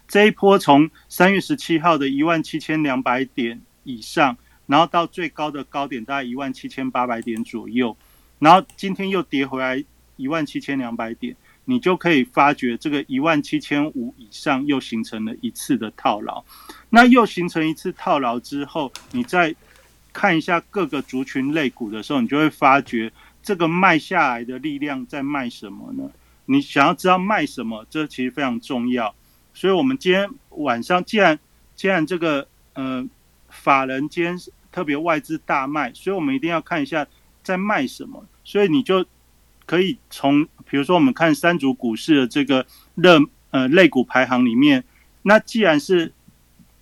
[0.09, 7.95] 这一波从三月十七号的一万七千两百点以上，然后到最高的高点大概一万七千八百点左右，
[8.39, 9.81] 然后今天又跌回来
[10.17, 11.33] 一万七千两百点。
[11.65, 16.43] 你就可以发觉这个一万七千五以上又形成了一次的套牢，
[16.89, 19.55] 那又形成一次套牢之后，你再
[20.11, 26.09] 看一下各个族群类股的时候，你就会发觉这个卖下来的力量在卖什么呢？
[26.45, 29.15] 你想要知道卖什么，这其实非常重要。
[29.53, 31.39] 所以，我们今天晚上既然
[31.75, 33.07] 既然这个呃
[33.49, 34.37] 法人今天
[34.71, 37.07] 特别外资大卖，所以我们一定要看一下
[37.41, 38.25] 在卖什么。
[38.43, 39.05] 所以你就
[39.65, 43.19] 可以从比如说我们看三组股市的这个热
[43.51, 44.83] 呃类股排行里面，
[45.21, 46.11] 那既然是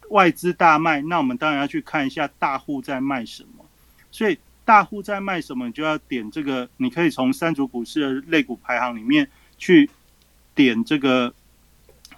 [0.09, 3.65] 外资大卖，那我们当然要去看一下大户在卖什么。
[4.11, 6.69] 所以大户在卖什么，你就要点这个。
[6.77, 9.89] 你可以从三组股市的类股排行里面去
[10.55, 11.33] 点这个。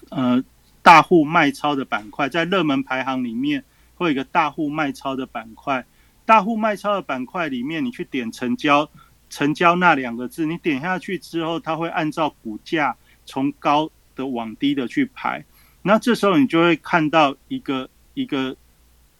[0.10, 0.44] 呃，
[0.84, 3.64] 大户卖超的板块在热门排行里面
[3.96, 5.84] 会有一个大户卖超的板块。
[6.26, 8.88] 大户卖超的板块里面，你去点成交，
[9.34, 15.44] 成交那两个字，你点下去之后，它会按照股价从高的往低的去排。
[15.82, 18.56] 那这时候你就会看到一个一个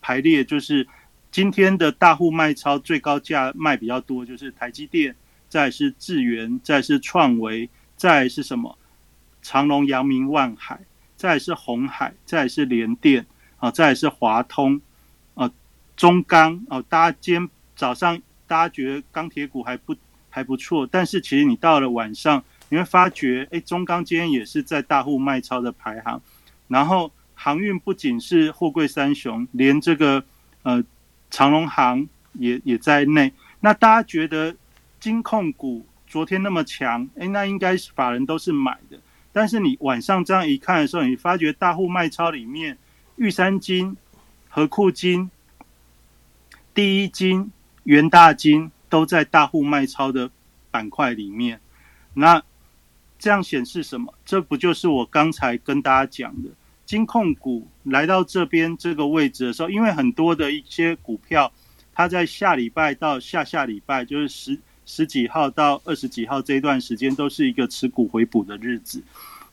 [0.02, 0.88] 排列，就是
[1.32, 5.16] 今天的大户卖超最高价卖比较多，就是台积电，
[5.50, 8.78] 再是智源，再是创维，再是什么？
[9.42, 10.80] 长隆、阳明、万海，
[11.18, 13.26] 再是红海，再是联电，
[13.58, 14.80] 啊，再是华通，
[15.34, 15.50] 啊，
[15.98, 18.22] 中钢，哦，大家今天早上
[18.54, 19.96] 大家觉得钢铁股还不
[20.30, 26.22] 还不错，但是其实你到了晚上，你会发觉，哎，中钢今天也是在大户卖超的排行，
[26.68, 30.24] 然后航运不仅是货柜三雄，连这个
[30.62, 30.84] 呃
[31.32, 34.56] 长隆航也也在内，那大家觉得
[35.00, 39.00] 金控股昨天那么强，哎，那应该是法人都是买的。
[39.32, 42.78] 但是你晚上这样一看的时候，你发觉大户卖超里面，
[43.16, 43.98] 玉山金、
[44.48, 45.32] 和库金、
[46.72, 47.52] 第一金、
[47.84, 50.30] 元大金都在大户卖超的
[50.72, 51.60] 板块里面。
[52.14, 52.42] 那
[53.18, 54.14] 这样显示什么？
[54.26, 56.50] 这不就是我刚才跟大家讲的，
[56.86, 61.52] 金控股来到这边这个位置的时候，因为很多的一些股票，
[61.94, 64.60] 它在下礼拜到下下礼拜，就是十。
[64.86, 69.02] 十几号到二十几号这一段时间都是一个持股回补的日子，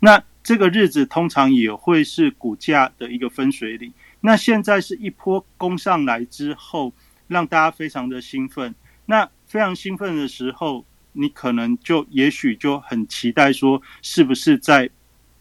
[0.01, 3.93] 那这个日子通常也会是股价的一个分水岭。
[4.21, 6.93] 那现在是一波攻上来之后，
[7.31, 8.75] 让大家非常的兴奋。
[9.07, 14.91] 那非常兴奋的时候，你可能就也许就很期待说，是不是再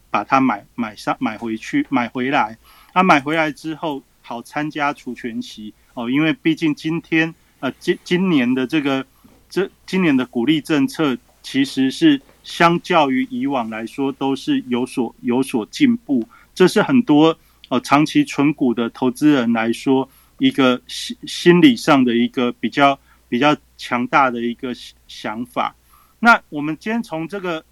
[0.10, 2.58] 把它买买上买回去买回来？
[2.94, 9.06] 啊，买回来之后好参加除权息哦，因为毕竟今天呃今今年的这个。
[9.52, 16.24] 这今年的鼓励政策其实是相较于以往来说都是有所有所进步，
[16.54, 17.36] 这是很多
[17.70, 20.08] 呃长期存股的投资人来说
[20.40, 24.74] 一个心心理上的一个比较比较强大的一个
[25.08, 25.76] 想法。
[26.20, 27.64] 那我们今天从这个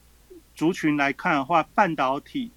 [0.54, 2.52] 族群来看的话，半导体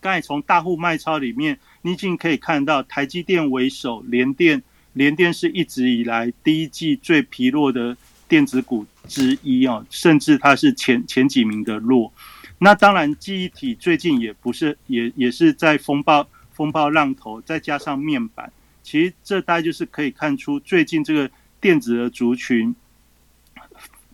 [0.00, 4.62] 刚才从大户卖超里面，你已经可以看到台积电为首，联电
[4.94, 7.96] 联电是一直以来第一季最疲弱的。
[8.28, 12.12] 电子股之一哦，甚至它是前前几名的弱。
[12.58, 18.52] 那当然，记忆体最近也不是，也也是在风暴风暴浪头，再加上面板，
[18.86, 21.28] 其实这大概就是可以看出最近这个
[21.60, 22.72] 电子的族群，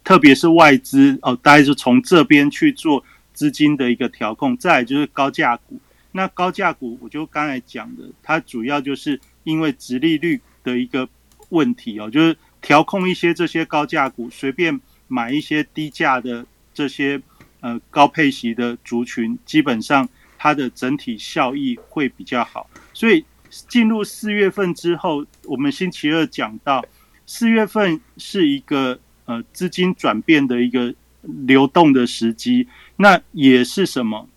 [0.03, 3.05] 特别是外资哦，大概是从这边去做
[3.35, 4.57] 资金的一个调控。
[4.57, 5.79] 再就是高价股，
[6.13, 11.07] 那高价股我就刚才讲的，它主要就是因为殖利率的一个
[11.51, 12.35] 问题哦，就是。
[12.65, 17.21] 调控一些这些高价股，随便买一些低价的这些
[17.59, 20.09] 呃高配息的族群，基本上
[20.39, 22.71] 它的整体效益会比较好。
[22.95, 23.25] 所以
[23.69, 26.85] 进入四月份之后，我们星期二讲到
[27.27, 34.29] 四月份是一个呃资金转变的一个流动的时机，那也是什么？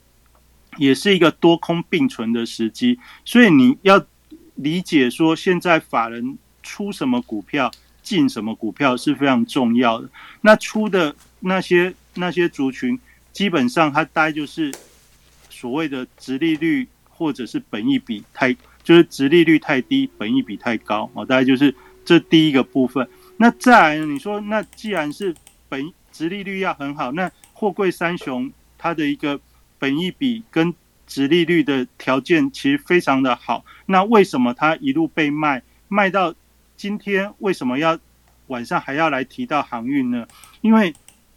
[0.78, 3.00] 也是一个多空并存的时机。
[3.24, 4.06] 所以你要
[4.56, 7.72] 理解说，现在法人出什么股票？
[8.04, 10.08] 进什么股票是非常重要的。
[10.42, 13.00] 那出的那些那些族群，
[13.34, 14.72] 基本上它大概就是
[15.50, 21.26] 所谓的殖利率或者是本益比太，就是殖利率太低，本益比太高啊。
[21.26, 23.06] 大概就是这第一个部分。
[23.36, 25.36] 那再来，你说那既然是
[25.68, 29.38] 本殖利率要很好，那货柜三雄它的一个
[29.78, 30.74] 本益比跟
[31.06, 33.66] 殖利率的条件其实非常的好。
[33.88, 36.34] 那为什么它一路被卖卖到？
[36.78, 37.98] 今天为什么要
[38.48, 40.28] 晚上还要来提到航运呢？
[40.60, 40.94] 因为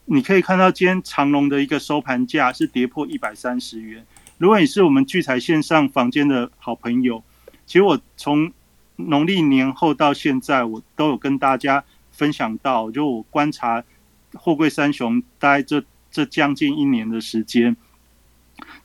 [0.06, 4.04] 你可以看到今天长隆的一个收盘价是跌破一百三十元。
[4.36, 7.22] 如果你是我们聚财线上房间的好朋友，
[7.68, 8.50] 其实我从
[8.96, 13.84] 农历年后到现在，我都有跟大家分享到，就我观察
[14.32, 17.76] 货柜三雄大概这这将近一年的时间，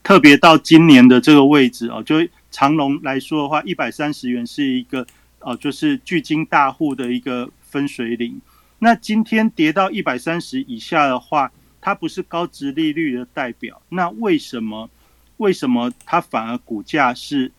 [0.02, 2.16] 特别到今年的这个位置哦，就
[2.50, 5.04] 长隆来说的话，一百三十元是一个。
[5.46, 8.40] 哦，就是巨金大户的一个分水岭。
[8.78, 14.88] 那今天跌到一百三十以下的话，它不是高值利率的代表，那为什么
[15.36, 17.52] 为什么它反而股价是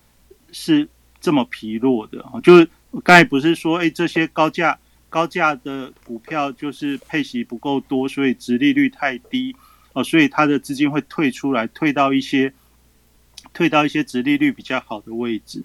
[0.52, 0.90] 是
[1.26, 2.24] 这么疲弱的？
[2.44, 2.70] 就是
[3.04, 4.78] 刚才不是说，哎，这些高价
[5.10, 9.56] 高价的股票就是配息不够多，所以殖利率太低
[9.94, 12.54] 哦，所以它的资金会退出来，退到一些
[13.54, 15.64] 退到一些殖利率比较好的位置。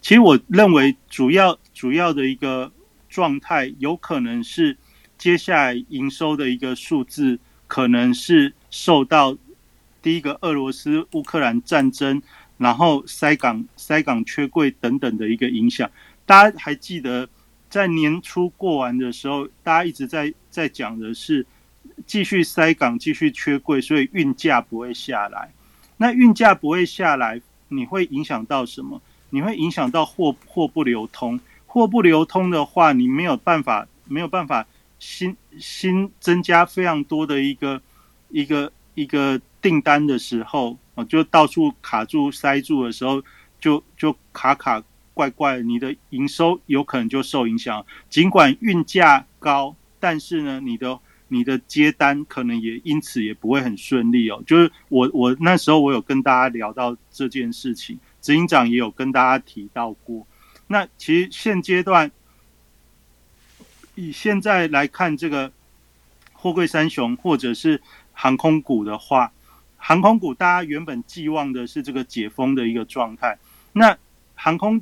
[0.00, 2.70] 其实我认为主要主要的一个
[3.08, 4.78] 状态，有可能是
[5.18, 9.36] 接下来营收的一个数字，可能是受到
[10.00, 12.22] 第一个俄罗斯乌克兰战争，
[12.60, 15.90] 然后塞港塞港缺柜等等的一个影响。
[16.26, 17.26] 大家还记得
[17.70, 21.46] 在年初过完的时候，大家一直在在讲的是
[22.06, 25.50] 继续塞港，继续缺柜，所以运价不会下来。
[25.96, 29.00] 那运价不会下来，你会影响到什么？
[29.30, 34.66] 你会影响到货货不流通，货不流通的话，你没有办法没有办法
[34.98, 37.80] 新新增加非常多的一个
[38.28, 43.22] 一个一个订单的时候，就到处卡住塞住的时候，
[43.60, 44.82] 就就卡卡
[45.14, 47.84] 怪怪，你的营收有可能就受影响。
[48.08, 54.42] 尽管运价高，但是呢，你的你的接单可能也因此也不会很顺利哦。
[54.46, 57.98] 就是我我那时候我有跟大家聊到这件事情。
[58.22, 60.26] 执行长也有跟大家提到过，
[60.66, 62.10] 那其实现阶段
[63.94, 65.50] 以现在来看，这个
[66.34, 67.80] 货柜三雄或者是
[68.12, 69.32] 航空股的话，
[69.80, 73.36] 航空股大家原本寄望的是这个解封的一个状态。
[73.72, 73.96] 那
[74.34, 74.80] 航空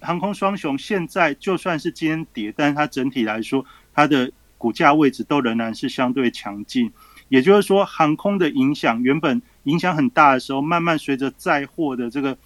[0.00, 6.92] 航空双雄现在就算是今天跌，但是它整体来说，它的股价位置都仍然是相对强劲。
[7.28, 12.36] 也就是说，航空的影响原本影响很大的时候，慢慢随着载货的这个。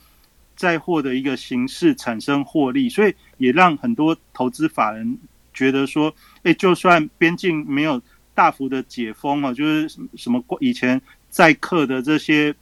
[0.56, 5.18] 载货的一个形式产生获利，所以也让很多投资法人
[5.52, 6.10] 觉得说，
[6.44, 8.00] 哎，就算边境没有
[8.32, 12.54] 大幅的解封啊，就是什么以前载客的这些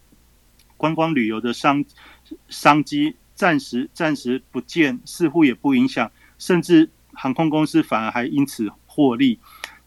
[0.77, 1.85] 观光旅游的商
[2.49, 9.39] 商机暂时暂时不见，似乎也不影响，甚至航空公司反而还因此获利。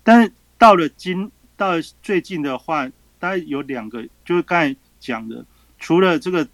[0.04, 2.88] 但是到了今到了最近的话，
[3.20, 5.46] 大概有两个，就是刚才讲的，
[5.80, 6.48] 除了这个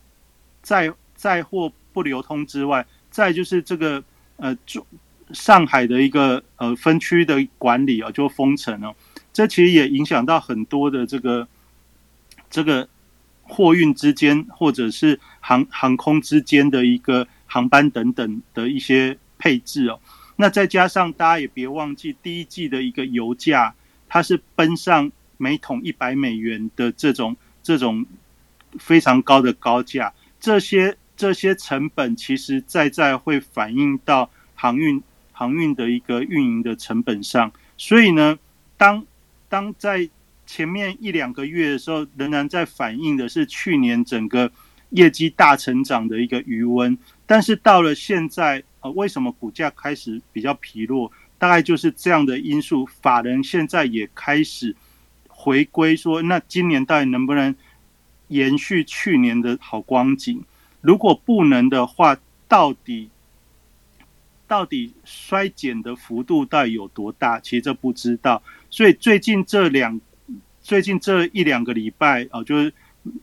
[0.61, 4.03] 在载货不流通之外，再就是这个
[4.37, 4.85] 呃，中
[5.31, 8.95] 上海的一个呃分区的管理啊，就封城了。
[9.31, 11.47] 这其实也影响到很多的这个
[12.53, 12.87] 这个
[13.41, 19.99] 货运之间，或者是航航空之间的一个航班等等的一些配置哦。
[20.35, 23.73] 那再加上大家也别忘记，第一季的一个油价，
[24.07, 28.05] 它是奔上每桶一百美元的这种这种
[28.77, 30.95] 非常高的高价，这些。
[31.15, 38.39] 这些成本其实在在会反映到航运航运的一个运营的成本上，所以呢，
[38.77, 39.05] 当
[39.47, 40.09] 当在
[40.53, 44.51] 前面一两个月的时候，仍然在反映的是去年整个
[44.91, 51.11] 业绩大成长的一个余温，但是到了现在，呃，为什么股价开始比较疲弱？
[51.39, 54.75] 大概就是这样的因素，法人现在也开始
[55.27, 57.55] 回归说，那今年到底能不能
[58.27, 60.43] 延续去年的好光景？
[60.81, 62.15] 如果不能的话，
[62.47, 63.09] 到底
[64.47, 67.39] 到底衰减的幅度到底有多大？
[67.39, 68.43] 其实这不知道。
[68.69, 69.99] 所以最近这两
[70.63, 72.73] 最近这一两个礼拜啊，就是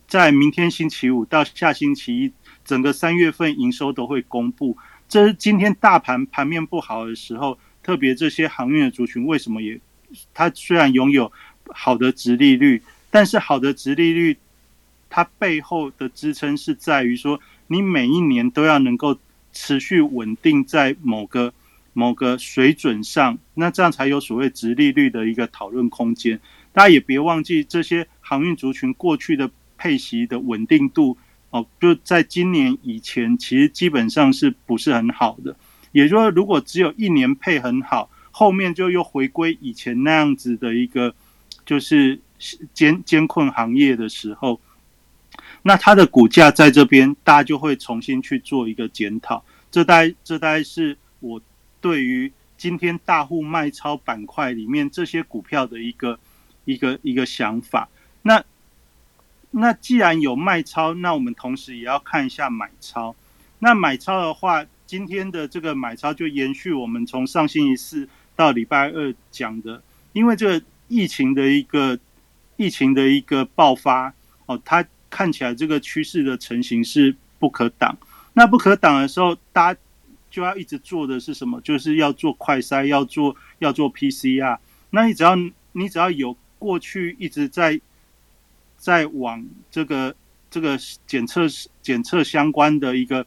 [0.07, 2.31] 在明天星期五到下星期一，
[2.63, 4.77] 整个三月份营收都会公布。
[5.09, 9.81] 这是今天大盘盘面不好的时候，特别这些航运的族群为什么也？
[10.33, 11.31] 它虽然拥有
[11.65, 14.37] 好的值利率，但是好的值利率，
[15.09, 17.41] 它背后的支撑是在于说。
[17.67, 19.17] 你每一年都要能够
[19.53, 21.53] 持续稳定在某个
[21.93, 26.37] 某个水准上，那这样才有所谓直利率的一个讨论空间。
[26.73, 31.17] 大家也别忘记，这些航运族群过去的配息的稳定度
[31.49, 35.55] 哦，就在今年以前，其实基本上是不是很好的。
[35.91, 41.13] 也就是说，如果只有一年配很好，后面就又回归以前那样子的一个
[41.65, 42.17] 就是
[42.73, 44.59] 监监控行业的时候。
[45.63, 49.43] 那它的股价在这边，大家就会重新去做一个检讨。
[49.69, 51.41] 这大概这大概是我
[51.79, 56.17] 对于今天大户卖超板块里面这些股票的一个
[56.65, 57.89] 一个一个想法。
[58.21, 58.43] 那
[59.51, 63.15] 那既然有卖超，那我们同时也要看一下买超。
[63.59, 69.81] 那买超的话，今天的这个买超就延续我们从上星期四到礼拜二讲的，
[70.13, 71.99] 因为这个疫情的一个
[72.57, 74.13] 疫情的一个爆发
[74.45, 74.85] 哦，它。
[75.13, 77.97] 看起来这个趋势的成型是不可挡，
[78.31, 79.79] 那不可挡的时候，大家
[80.29, 81.59] 就要一直做的是什么？
[81.59, 84.57] 就是要做快筛，要做要做 PCR。
[84.91, 85.35] 那你只要
[85.73, 87.81] 你只要有过去一直在
[88.77, 90.15] 在往这个
[90.51, 91.47] 这个检测
[91.81, 93.25] 检测相关的一个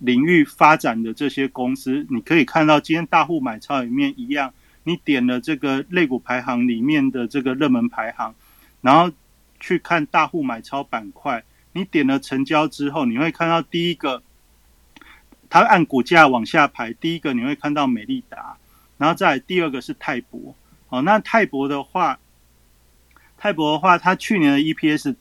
[0.00, 4.52] 领域发展的这些公司，你可以看到今天大户买超里面一样，
[4.82, 8.34] 你点了这个类股排行里面的这个热门排行，
[8.80, 9.14] 然后
[9.60, 14.20] 去看大户买超板块，你点了成交之后，你会看到第一个，
[15.48, 18.56] 它按股价往下排，第一个你会看到美利达，
[18.98, 20.56] 然后再第二个是泰博。
[20.88, 22.18] 哦，那泰博的话，
[23.42, 25.16] 泰博的话，它去年的 EPS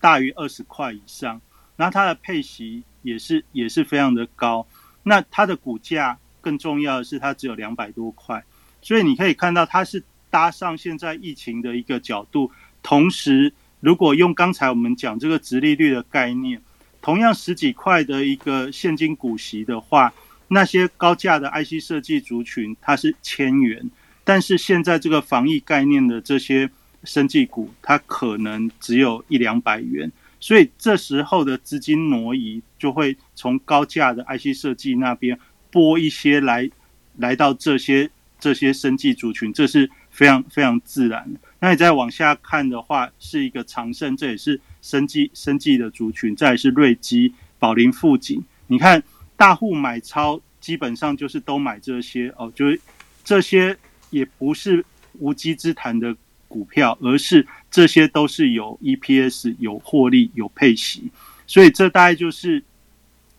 [0.00, 1.40] 大于二十块以上，
[1.76, 4.66] 然后它的配息也是也是非常的高。
[5.04, 8.42] 那它的股价更重要的是，它只有两百多块，
[8.82, 12.50] 所以你可以看到它是搭上现在疫情的一个角度。
[12.82, 16.60] 同时，如果用刚才我们讲这个直利率的概念，
[17.00, 20.12] 同样十几块的一个现金股息的话，
[20.48, 23.88] 那些高价的 IC 设计族群，它是千元。
[24.24, 26.68] 但是现在这个防疫概念的这些
[27.04, 35.38] 生技股，它可能只有一两百元，所以这时候的资金挪移就会从高价的 IC 设计那边
[35.70, 36.70] 拨一些来，
[37.18, 41.40] 来到这些这些生技族群，这是非常非常自然的。
[41.60, 48.42] 那你再往下看的话，是一个长盛，这也是生技生技的族群，再是瑞基、宝林、富锦。
[48.66, 49.02] 你看
[49.36, 52.80] 大户买超基本上就是都买这些哦，就是
[53.24, 53.76] 这些。
[54.10, 54.84] 也不是
[55.14, 56.16] 无稽之谈的
[56.54, 61.10] 股票，而是这些都是有 EPS、有获利、有配息，
[61.48, 62.62] 所以这大概就是，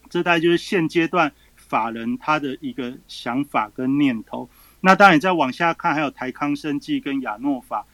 [0.10, 4.50] 这大概就是现阶段法人他的一个想法跟念头。
[4.82, 7.86] 那当然，再往下看，还有台康生技跟亚诺法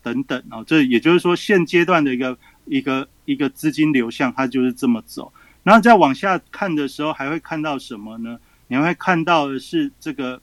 [0.00, 0.62] 等等哦。
[0.64, 5.32] 这也就是说，现阶段的一个一个一个资金流向，它就是这么走。
[5.64, 8.38] 然后再往下看的时候，还会看到什么呢？
[8.68, 10.40] 你会看到的是这个。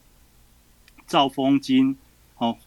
[1.08, 1.96] 兆丰金，
[2.36, 2.58] 哦，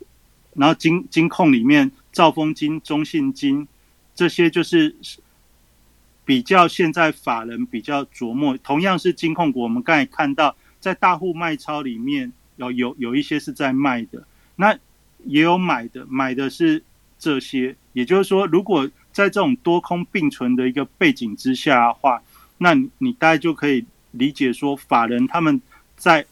[0.53, 3.67] 然后金金控里面兆丰金、中信金
[4.15, 4.95] 这些就是
[6.25, 14.25] 比较现在法人比较琢磨，同样是金控股，我们刚才看到在大户卖超里面有有有一些是在卖的，
[14.55, 14.77] 那
[15.25, 16.83] 也有买的，买的是
[17.17, 22.21] 这些，也就是说，如果在这种多空并存的一个背景之下的话，
[22.57, 25.61] 那你大概就可以理解说，法人他们
[25.95, 26.25] 在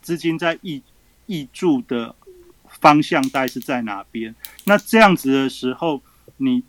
[0.00, 0.82] 资金在溢。
[1.26, 2.14] 溢注的
[2.84, 4.34] 方向大概是在哪边？
[4.64, 6.02] 那这样子的时候，
[6.36, 6.62] 你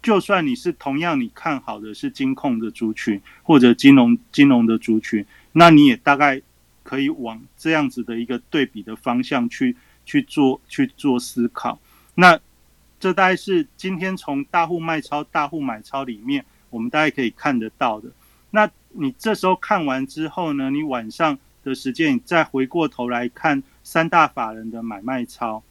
[0.00, 6.40] 就算你是同样你看好的是金控的族群或者金融金融的族群，那你也大概
[6.84, 9.76] 可以往这样子的一个对比的方向去
[10.06, 11.80] 去做去做思考。
[12.14, 12.38] 那
[13.00, 18.08] 这大概是今天从大户卖超、大户买超里面，我们大概可以看得到的。
[18.52, 20.70] 那你这时候看完之后呢？
[20.70, 23.60] 你晚上的时间，你再回过头来看。
[23.90, 25.64] 三大法人的买卖超，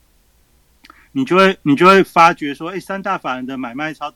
[1.14, 4.14] 你就会你就会发觉说，哎，三大法人的买卖超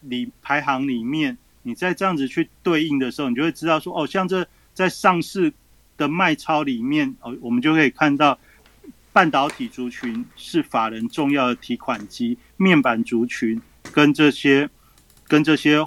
[0.00, 5.52] 里排行里面，你在这样子去对应的时候，你就会知道说，哦，像这在上市
[5.98, 8.38] 的卖超里面，哦，我们就可以看到
[9.12, 13.60] 半导体族群是法人重要的提款机，面板族群
[13.92, 14.70] 跟这些
[15.28, 15.86] 跟这些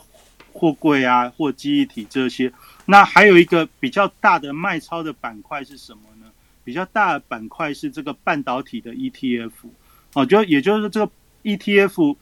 [0.53, 2.53] 货柜啊或记忆体这些，
[2.85, 6.27] 那还有一个比较大的卖超的板块是什么呢？
[6.67, 9.51] 比较大的板块是这个半导体的 ETF，
[10.15, 11.09] 哦，就也就是这个
[11.43, 12.17] ETF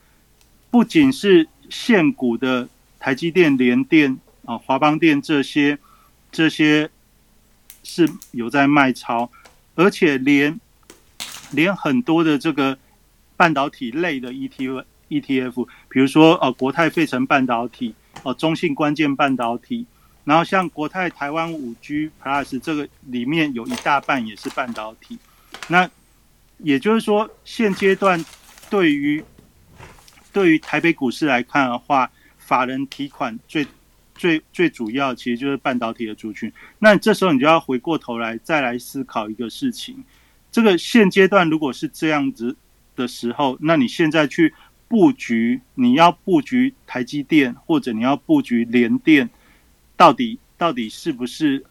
[0.70, 2.70] 不仅是现股的
[3.00, 5.80] 台积电、联电啊、华邦电这些
[6.32, 6.88] 这些
[7.82, 9.32] 是有在卖超，
[9.74, 10.60] 而且连
[11.50, 12.78] 连很多的这个
[13.36, 19.88] 半导体类的 ETF ETF，比如说呃国泰费城半导体、哦中信关键半导体。
[20.26, 25.20] 然后像国泰台湾五 G Plus 这个里面有一大半也是半导体，
[25.68, 25.88] 那
[26.58, 28.26] 也就是说现阶段
[28.70, 29.24] 对于
[30.34, 32.10] 对于台北股市来看的话，
[32.40, 33.68] 法人提款最
[34.16, 36.52] 最最主要其实就是半导体的族群。
[36.80, 40.04] 那这时候你就要回过头来再来思考一个事情：
[40.52, 42.58] 这个现阶段如果是这样子
[42.96, 44.52] 的时候，那你现在去
[44.88, 49.30] 布局，你要布局台积电或者你要布局联电。
[49.98, 51.64] 到底到底是不是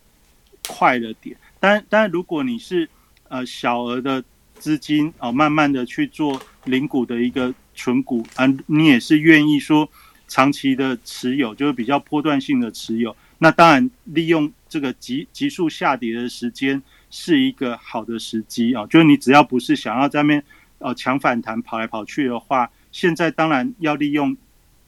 [0.67, 1.37] 快了点？
[1.61, 2.89] 但但如果你是
[3.29, 4.23] 呃小额的
[4.55, 9.89] 资金哦，慢慢的去做零股的一个存股啊，你也是愿意说
[10.29, 13.15] 长期的持有，就是比较波段性的持有。
[13.39, 18.87] 那当然利用这个急急速下跌的时间是一个好的时机啊。
[18.87, 20.45] 就是你只要不是想要在那边
[20.79, 24.35] 呃抢反弹跑来跑去的话，现在当然要利用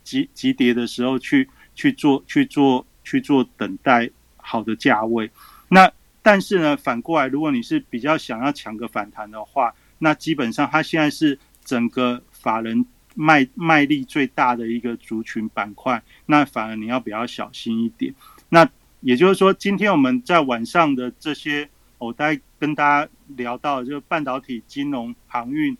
[0.04, 2.85] 急急跌的时候去去做去做。
[3.06, 5.30] 去做等待好的价位，
[5.68, 5.90] 那
[6.20, 12.84] 但是呢，反过来，如果你是比较想要抢个反弹的话，那基本上它现在是整个法人
[13.14, 18.12] 卖卖力最大的一个族群板块，那反而你要比较小心一点。
[18.48, 18.68] 那
[19.00, 25.76] 也就是说，今天我们在晚上的这些，我大概跟大家聊到，就是半导体、金融、航运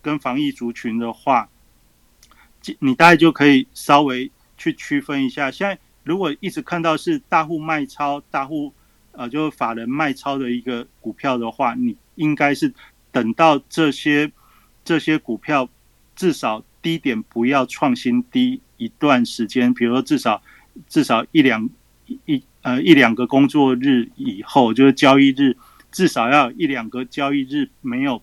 [0.00, 1.46] 跟防疫族群的话，
[2.78, 5.50] 你大概就可以稍微去区分一下。
[5.50, 8.72] 现在如果一直看到是大户卖超、大户
[9.12, 12.72] 呃就是法人卖超的一个股票的话，你应该是
[13.10, 14.30] 等到这些
[14.84, 15.68] 这些股票
[16.14, 20.40] 至少低点不要创新低一段时间，比如说至少
[20.86, 21.68] 至少一两
[22.26, 25.56] 一呃一两个工作日以后，就是交易日
[25.90, 28.22] 至少要一两个交易日没有。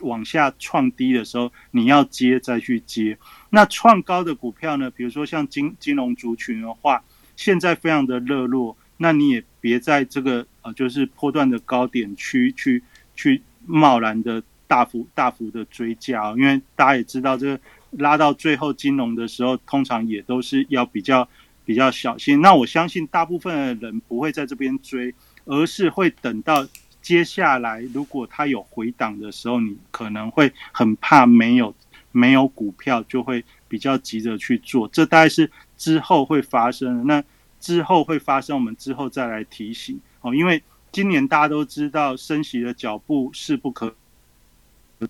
[0.00, 3.16] 往下创低的时候，你要接再去接。
[3.56, 4.90] 那创高的股票呢？
[4.90, 7.02] 比如说像金金融族群的话，
[7.36, 12.82] 现在非常的热络，那你也别在这个呃，就是波段的高点区去
[13.14, 17.58] 去贸然的大幅大幅的追加，因为大家也知道，这个
[17.92, 21.26] 拉到最后金融的时候，通常也都是要比较
[21.64, 22.42] 比较小心。
[22.42, 25.14] 那我相信大部分的人不会在这边追，
[25.46, 26.66] 而是会等到。
[27.00, 31.72] 接下来，如果它有回档的时候，你可能会很怕没有
[32.16, 34.88] 没有股票，就会比较急着去做。
[34.88, 37.06] 这大概是之后会发生。
[37.06, 37.22] 那
[37.60, 40.34] 之后会发生，我们之后再来提醒哦。
[40.34, 43.94] 因为今年大家都知道，升息的脚步势不可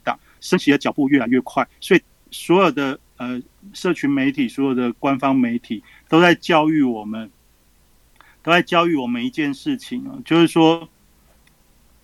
[0.02, 2.00] 挡，升息的脚步越来越快，所以
[2.30, 3.40] 所有的呃
[3.72, 7.30] 社群媒体、所有的官方媒体都在教育我们，
[8.42, 10.88] 都在教育我们一件事情啊，就是说。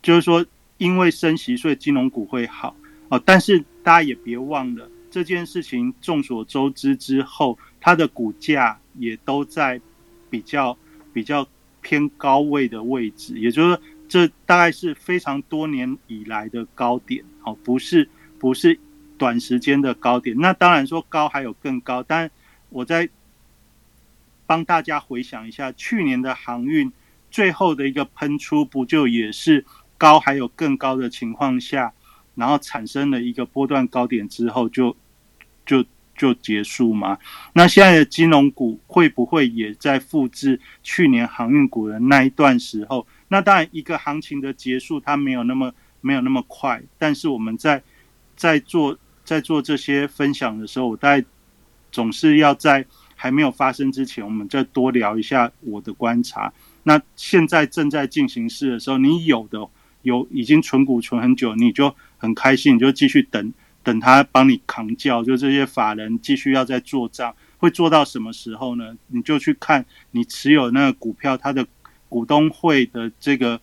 [0.03, 0.45] 就是说，
[0.79, 2.75] 因为升息，所以金融股会好
[3.09, 3.23] 哦。
[3.25, 9.81] 但是大家也别忘了这件事情，众所周知之后，它的股价也都在
[10.29, 10.77] 比较
[11.13, 11.47] 比较
[11.81, 13.39] 偏高位的位置。
[13.39, 18.09] 也就是说，这大概是非常多年以来的高点哦，不是
[18.41, 18.81] 不是
[19.17, 20.37] 短时间的高点。
[20.39, 22.29] 那当然说高还有更高，但
[22.71, 23.09] 我在
[24.47, 26.91] 帮大家回想一下，去年的航运
[27.31, 29.65] 最后的一个喷出，不就也是？
[29.99, 31.93] 高还有更高的情况下，
[32.35, 34.97] 然后产生了一个波段高点之后，就
[35.67, 35.85] 就
[36.17, 37.19] 就结束嘛？
[37.53, 43.07] 那现在的金融股会不会也在复制去年航运股的那一段时候？
[43.29, 47.83] 那当然，一个行情的结束它没有那么没有那么快，但是我们在
[48.35, 51.27] 在做在做这些分享的时候，我大概
[51.91, 56.53] 总是要在还没有发生之前，我们再多聊一下我的观察。
[56.85, 59.69] 那现在正在进行式的时候，你有的。
[60.03, 63.53] 有已经存股存很久，你就很开心，你就继续等
[63.83, 68.97] 等他帮你扛教，就这些法人继续要在做账，会做到什么时候呢？
[69.09, 71.67] 你就去看你持有那个股票，它的
[72.09, 73.61] 股东会的这个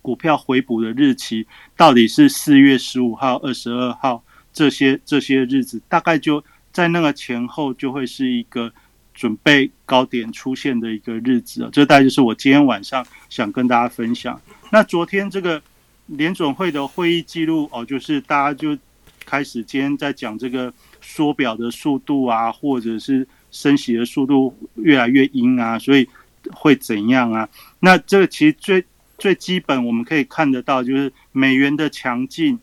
[0.00, 1.44] 股票回补的日期
[1.76, 4.22] 到底是四月十五号、二十二号
[4.52, 8.72] 这些这些日子，大概就在那个前后就会是一个
[9.12, 11.68] 准备高点出现的一个日子。
[11.72, 14.40] 这大概就是我今天晚上想跟大家分享。
[14.70, 15.60] 那昨天这个
[16.06, 18.76] 联总会的会议记录哦，就是大家就
[19.24, 26.08] 开始今天在讲这个缩表的速度啊，或者是升息的速度越来越阴啊，所以
[26.52, 27.48] 会怎样啊？
[27.80, 28.84] 那这个其实最
[29.18, 32.58] 最基本我们可以看得到，就是美元的强劲，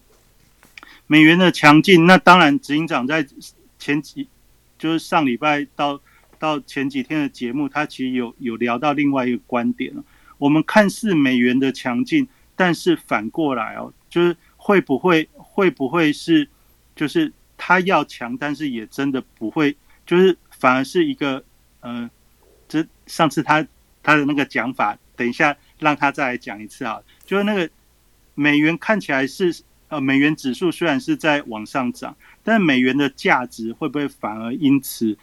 [1.07, 2.05] 美元的强劲。
[2.05, 3.25] 那当然，执行长在
[3.77, 4.27] 前几
[4.77, 5.99] 就是上礼拜到
[6.37, 10.03] 到前几天的节目，他其实有有聊到另外一个观点了。
[10.37, 12.27] 我们看似美元的强劲，
[12.60, 16.45] 但是反过来哦，就是会不会会不会是，
[16.93, 19.74] 就是它要强，但是也真的不会，
[20.05, 21.41] 就是反而是一个
[21.80, 22.10] 呃，
[22.68, 23.66] 这上次他
[24.03, 27.70] 他的那个讲法，等一下让他再来讲一次啊，就是那个
[28.36, 35.18] 美元看起来是呃美元指数虽然是在往上涨，但美元的价值会不会反而因此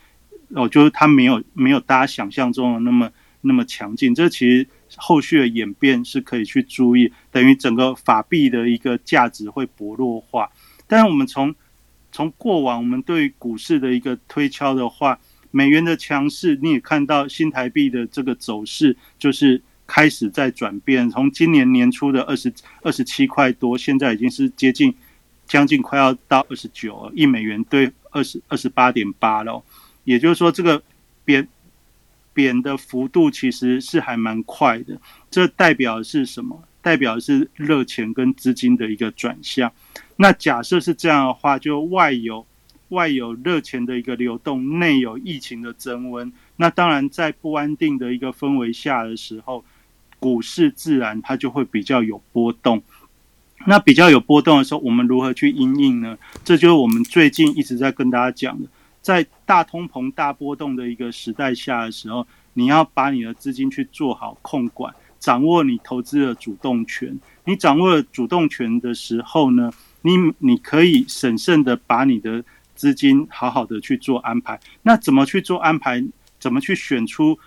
[0.55, 3.13] 哦，就是它没有没有大家想象中的那么
[3.43, 4.67] 那么强劲，这其实。
[4.95, 10.51] 后续的演变是可以去注意，等于整个法币的一个价值会薄弱化。
[10.87, 11.55] 但是我们从
[12.13, 15.19] 从过往我们对股市的一个推敲的话，
[15.51, 21.11] 美元的强势，你也看到新台币的这个走势就是开始在转变。
[21.11, 24.95] 从今年年初的二十二十七块多，现在已经是接近
[25.47, 29.63] 将近快要到二十九一美元兑二十二十八点八了。
[30.05, 30.83] 也就是说，这个
[31.25, 31.47] 贬。
[32.37, 36.63] 贬的幅度其实是还蛮快的，这代表是什么？
[36.83, 39.73] 代表是热钱跟资金的一个转向。
[40.17, 42.47] 那假设是这样的话，就外有
[42.91, 46.31] 外有热钱的一个流动，内有疫情的增温。
[46.57, 49.65] 那当然，在不安定的一个氛围下的时候，
[50.21, 52.83] 股市自然它就会比较有波动。
[53.67, 56.17] 那比较有波动的时候，我们如何去应应呢？
[56.45, 58.69] 这就是我们最近一直在跟大家讲的，
[59.07, 67.17] 在大通膨、大波动的一个时代下的时候，你要把你的资金去做好控管，掌握你投资的主动权。
[67.45, 69.71] 你掌握了主动权的时候呢，
[70.03, 72.43] 你你可以审慎的把你的
[72.75, 74.59] 资金好好的去做安排。
[74.83, 76.05] 那怎么去做安排？
[76.41, 77.39] 怎么去选出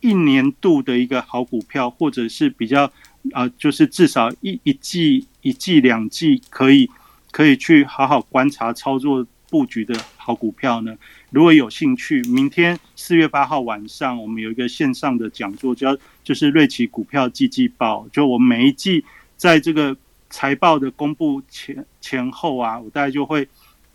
[0.00, 2.90] 一年度的一个好股票，或者是比较
[3.32, 6.90] 啊，就是至少一一季、一季、两季可以
[7.30, 9.24] 可以去好好观察操作
[9.54, 10.98] 布局的好股票呢？
[11.30, 19.04] 如果有兴趣，明天四月八号晚上，我们有一个线上的讲座，叫就是瑞奇股票季季报，就我每一季。
[19.36, 19.96] 在这个
[20.28, 23.46] 财报的公布前前后啊，我大概就会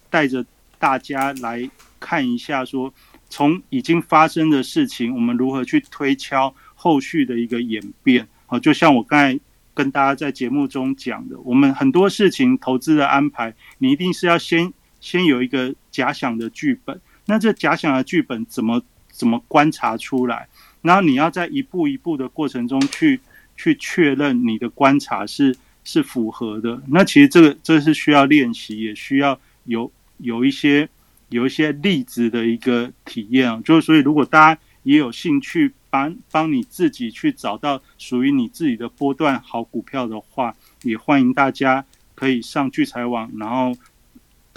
[0.09, 0.45] 带着
[0.77, 2.93] 大家来看一下，说
[3.29, 8.25] 从已经发生的事情，我们如何去推敲后续的一个演变。
[8.45, 9.37] 好，就像我刚才
[9.73, 14.71] 跟大家在节目中讲的，我们很多事情投资的安排，你一定是要先
[15.01, 16.99] 先有一个假想的剧本。
[17.25, 18.81] 那这假想的剧本怎么
[19.11, 20.47] 怎么观察出来？
[20.81, 23.19] 然后你要在一步一步的过程中去。
[23.61, 30.87] 去确认你的观察是是符合的，那其实这个这是需要练习，也需要有有一些
[31.27, 33.61] 有一些例子的一个体验啊。
[33.65, 41.83] 就是所以，如果大家也有兴趣帮帮你自己去找到属于你自己的波段好股票的话，也欢迎大家
[42.15, 43.75] 可以上聚财网，然后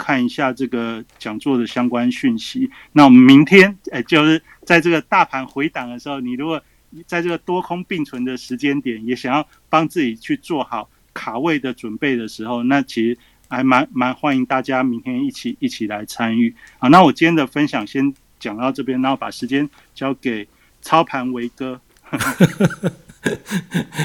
[0.03, 2.69] 看一下这个讲座的相关讯息。
[2.91, 6.61] 那我们明天哎，就是在这个大盘回档的时候，你如果
[7.07, 16.53] 在这个多空并存的时间点，也想要帮自己去做好卡位的准备的时候，那其实还蛮蛮欢迎大家明天一起一起来参与。
[16.79, 20.45] 好，那我今天的分享先讲到这边，然后把时间交给
[20.81, 21.79] 操盘维哥。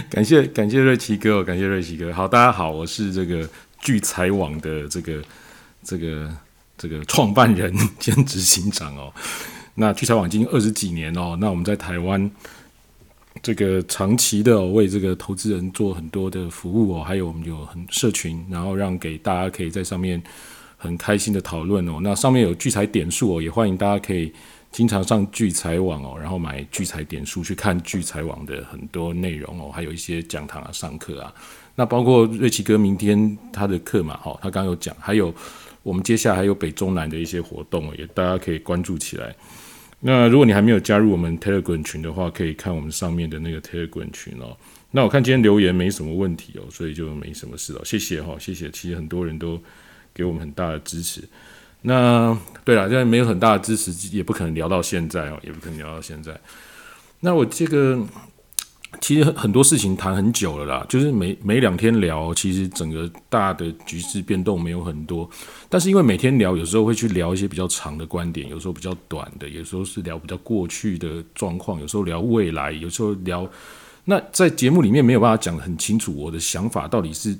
[0.09, 2.13] 感谢感谢瑞奇哥，感谢瑞奇哥。
[2.13, 5.21] 好，大家好，我是这个聚财网的这个
[5.83, 6.31] 这个
[6.77, 9.13] 这个创办人兼执行长哦。
[9.75, 12.31] 那聚财网已经二十几年哦，那我们在台湾。
[13.41, 20.21] 这个长期的为这个投资人做很多的服务哦，还有我们有很社群，然后让给大家可以在上面
[20.77, 22.01] 很开心的讨论哦。
[22.03, 24.33] 那上面有聚财点数哦，也欢迎大家可以
[24.73, 31.33] 经常上聚财网哦，然后买聚财点数去看聚财网的很多内容哦，还有一些讲堂啊、上课啊。
[31.77, 35.33] 那包括瑞奇哥明天他的课嘛，哈，他刚有讲，还有
[35.89, 39.35] 我们接下来还有北中南的一些活动，也大家可以关注起来。
[40.01, 44.55] 那如果你还没有加入我们 Telegram 群的话，可以看我们上面的那个 Telegram 群哦。
[44.91, 47.81] 那我看今天留言没什么问题哦，所以就没什么事了。
[47.85, 48.71] 谢谢哈，谢谢。
[48.71, 49.59] 其实很多人都
[50.13, 51.27] 给我们很大的支持。
[51.81, 56.39] 那对了，现在没有很大的支持，也不可能聊到现在哦，也不可能聊到现在。
[57.21, 58.07] 那我这个。
[59.01, 65.29] 其实很多事情谈很久了啦，就是每每两天聊，其实整个大的局势变动没有很多，
[65.69, 73.49] 但是因为每天聊，有时候会去聊一些比较长的观点，有时候比较短的，有时候是聊比较过去的状况，有时候聊未来，有时候聊。
[74.05, 77.37] 那在节目里面没有办法讲得很清楚，我的想法到底是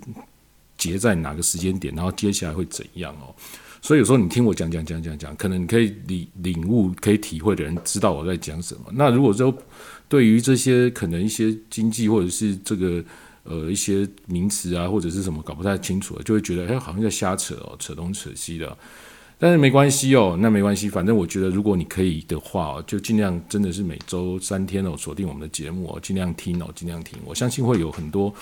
[0.77, 3.35] 结在哪个时间点，然后接下来会怎样哦。
[3.81, 8.83] 所以有时候你听我讲讲讲讲讲，可能你可以领领悟、可以体会的人知道我在讲什么。
[8.93, 9.57] 那如果说
[10.09, 13.05] 对于这些可能一些经济或者是这个
[13.45, 18.77] 呃一些名词啊或者是什么搞不太清楚，就会觉得哎好像在瞎扯哦，扯东扯西的。
[19.39, 27.19] 但是没关系哦，那没关系，反正我觉得如果你可以的话，就尽量真的是每周三天哦锁定我们的节目哦，尽量听哦，尽量听。
[27.25, 28.35] 我相信会有很多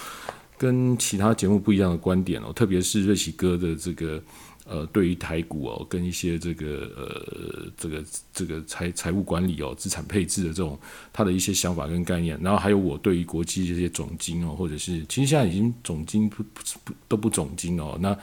[0.56, 4.22] 跟其他节目不一样的观点哦，特别是瑞奇哥的这个。
[4.68, 10.78] 呃，对于台股哦，跟一些这个呃，这个这个财财务管理哦，资产配置的这种
[11.12, 16.42] 他的一些想法跟概念，然后还有我对于国际这些总金哦，或者是其实现在已经总金不
[16.82, 18.16] 不都不总金哦，那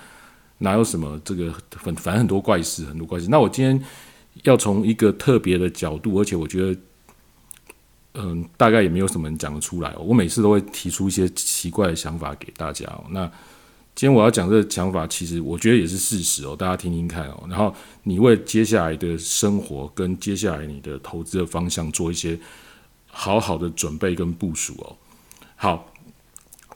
[0.58, 3.28] 哪有什么这个很反正很多怪事，很多怪事。
[3.30, 3.82] 那我今天
[4.44, 6.80] 要从一个特别的角度，而且我觉得，
[8.16, 9.96] 嗯，大概也没有什么人讲得出来。
[9.98, 12.86] 我每次都会提出一些奇怪的想法给大家。
[13.10, 13.30] 那
[13.96, 17.44] 今天我要讲这个想法，其实我觉得也是事实哦，大家听听看哦。
[17.48, 17.74] 然后
[18.04, 22.38] 你为接下来的生活跟接下来你的投资的方向做一些
[23.06, 24.96] 好好的准备跟部署哦。
[25.56, 25.92] 好，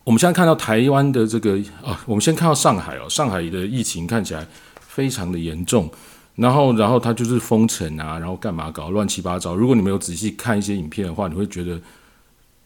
[0.03, 4.47] 我们现在看到台湾的这个啊，我们先看到上海哦，上海的疫情看起来
[4.79, 5.89] 非常的严重，
[6.35, 9.55] 然后然后它就是封城啊，然后干嘛搞乱七八糟。
[9.55, 11.81] 如果你没有仔细看一些影片的话，你会觉得。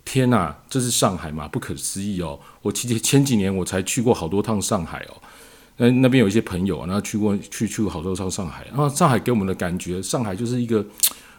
[0.04, 1.48] 天呐，这是上海吗？
[1.48, 2.40] 不可思议哦！
[2.62, 5.22] 我其实前几年我才去过好多趟上海哦，
[5.78, 10.86] 那那边有一些朋友啊，然后去过去去过好多趟上海，然后上海给我们的感觉，上海就是一个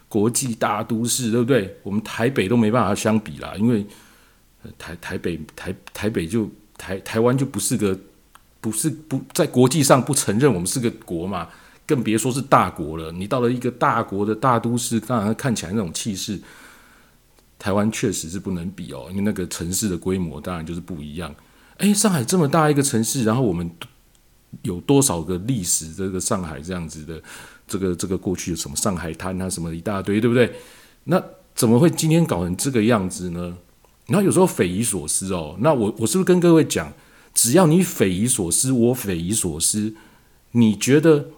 [0.08, 1.76] 国际大都市，对不对？
[1.82, 3.84] 我们台北都没办法相比啦，因为
[4.78, 6.48] 台台北台台北就
[6.78, 7.98] 台台湾就不是个
[8.60, 11.48] 不是不在国际上不承认我们是个国嘛，
[11.84, 13.10] 更别说是大国了。
[13.10, 16.40] 你到了一个大国的大都市，当然看起来那种气势，
[17.62, 21.32] 台湾确实是不能比哦，因为那个城市的规模当然就是不一样。
[21.76, 23.70] 诶，上海这么大一个城市，然后我们
[24.62, 25.94] 有多少个历史？
[25.94, 27.22] 这个上海这样子的，
[27.68, 30.52] 这个这个过去有什么上海滩啊，什么一大堆，对不对？
[31.04, 31.22] 那
[31.54, 33.56] 怎么会今天搞成这个样子呢？
[34.06, 35.56] 然后有时候匪夷所思哦。
[35.60, 36.92] 那我我是不是跟各位讲，
[37.32, 39.94] 只要你匪夷所思，我匪夷所思，
[40.50, 41.28] 你觉得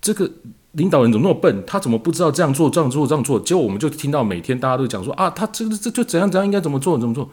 [0.00, 0.32] 这个
[0.72, 1.64] 领导人怎么那么笨？
[1.66, 3.40] 他怎么不知道这样做、这样做、这样做？
[3.40, 7.28] 结果我们就听到每天大家都讲说啊，他这个这就怎样怎样应该怎么做怎么做？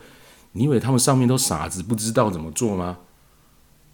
[0.54, 2.98] 你以为他们上面都傻子不知道怎么做吗？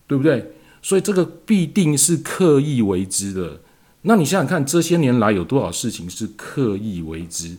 [0.07, 0.53] 对不对？
[0.81, 3.61] 所以这个必定是刻意为之的。
[4.03, 7.57] 那你想想看，这些年来有多少事情是刻意为之？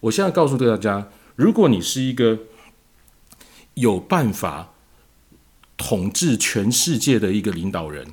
[0.00, 2.38] 我现在告诉大家，如果你是一个
[3.74, 4.70] 有办法
[5.76, 8.08] 统治全世界的一个领导人，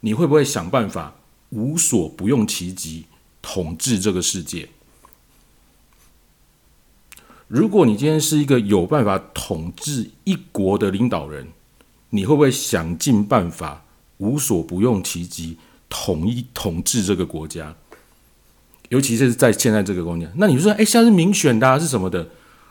[0.00, 1.15] 你会不会想办法
[1.50, 3.06] 无所不用其极
[3.40, 4.68] 统治这个世界？
[7.48, 11.48] 如果你今天是一个有办法统治一国的领导人，
[12.10, 13.84] 你会不会想尽办法
[14.18, 15.58] 无所不用其极？
[15.88, 17.76] 统一统治这个国家，
[18.88, 20.26] 尤其是在现在这个国家。
[20.34, 22.28] 那你说，哎，现在是民选的，是什么的？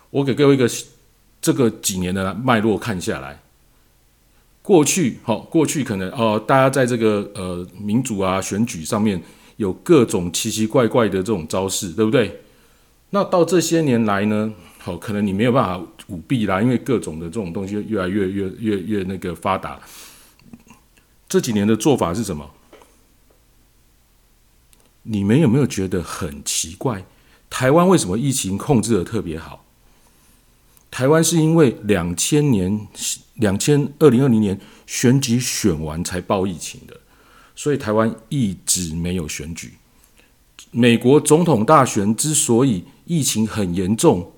[0.09, 0.69] 我给各位一个
[1.41, 3.41] 这个几年的脉络看下来。
[4.65, 9.21] 过去，好，过去可能哦，大家在这个呃民主啊选举上面
[9.57, 12.41] 有各种奇奇怪怪的这种招式，对不对？
[13.11, 19.79] 那到这些年来呢，好，可能你没有办法舞弊啦，因为各种的这种东西越来越越越越那个发达。
[21.29, 22.49] 这几年的做法是什么？
[25.03, 27.05] 你们有没有觉得很奇怪？
[27.51, 29.64] 台湾为什么疫情控制的特别好？
[30.95, 32.87] 台湾是因为两千年、
[33.33, 36.97] 两千二零二零年选举选完才爆疫情的，
[37.53, 39.73] 所以台湾一直没有选举。
[40.71, 44.31] 美国总统大选之所以疫情很严重，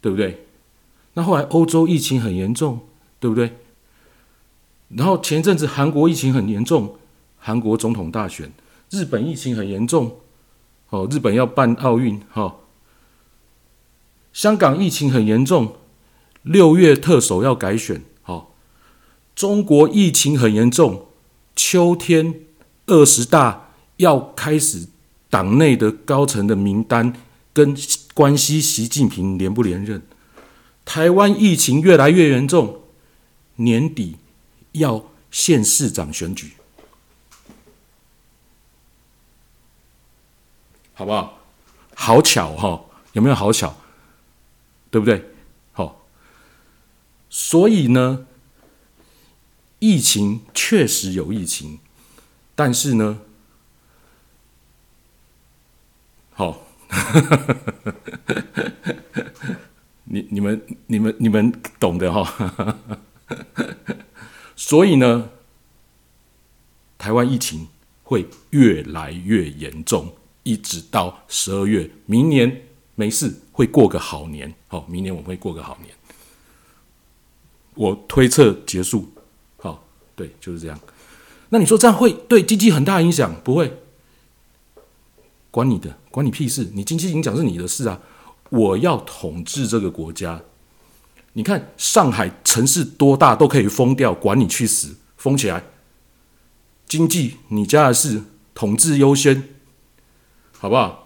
[0.00, 0.46] 对不对？
[1.14, 2.78] 那后来欧洲疫情很严重，
[3.18, 3.56] 对不对？
[4.90, 6.94] 然后前阵子韩国疫情很严重，
[7.40, 8.52] 韩国总统大选。
[8.90, 10.18] 日本疫情很严重，
[10.90, 12.54] 哦，日本要办奥运，哈。
[14.32, 15.76] 香港疫情很严重，
[16.42, 18.54] 六月特首要改选，好。
[19.34, 21.06] 中国疫情很严重，
[21.54, 22.40] 秋天
[22.86, 24.88] 二十大要开始，
[25.30, 27.14] 党内的高层的名单
[27.52, 27.76] 跟
[28.14, 30.02] 关系，习近平连不连任？
[30.84, 32.80] 台湾疫情越来越严重，
[33.56, 34.16] 年底
[34.72, 36.52] 要县市长选举。
[40.94, 41.38] 好不好？
[41.94, 42.80] 好巧哈，
[43.12, 43.74] 有没有好巧？
[44.92, 45.24] 对不对？
[45.72, 46.06] 好，
[47.30, 48.26] 所以呢，
[49.78, 51.78] 疫情确实有疫情，
[52.54, 53.20] 但是呢，
[56.34, 56.66] 好，
[60.04, 62.76] 你你们你们你们懂的哈。
[64.54, 65.30] 所以呢，
[66.98, 67.68] 台湾疫情
[68.02, 70.14] 会越来越严重。
[70.42, 74.54] 一直到十二月，明年没事会过个好年。
[74.72, 75.94] 好，明年我们会过个好年。
[77.74, 79.06] 我推测结束。
[79.58, 79.84] 好，
[80.16, 80.80] 对，就是这样。
[81.50, 83.38] 那你说这样会对经济很大影响？
[83.44, 83.70] 不会，
[85.50, 86.70] 管你的，管你屁事。
[86.72, 88.00] 你经济影响是你的事啊。
[88.48, 90.40] 我要统治这个国家。
[91.34, 95.62] 你看上海城市多大都可以封掉，管你去死，封起来。
[96.86, 98.22] 经济你家的事，
[98.54, 99.50] 统治优先。
[100.58, 101.01] 好不好？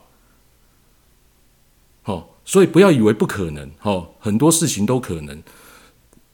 [2.47, 5.43] 所以不要以为不可能，哈，很多事情都可能。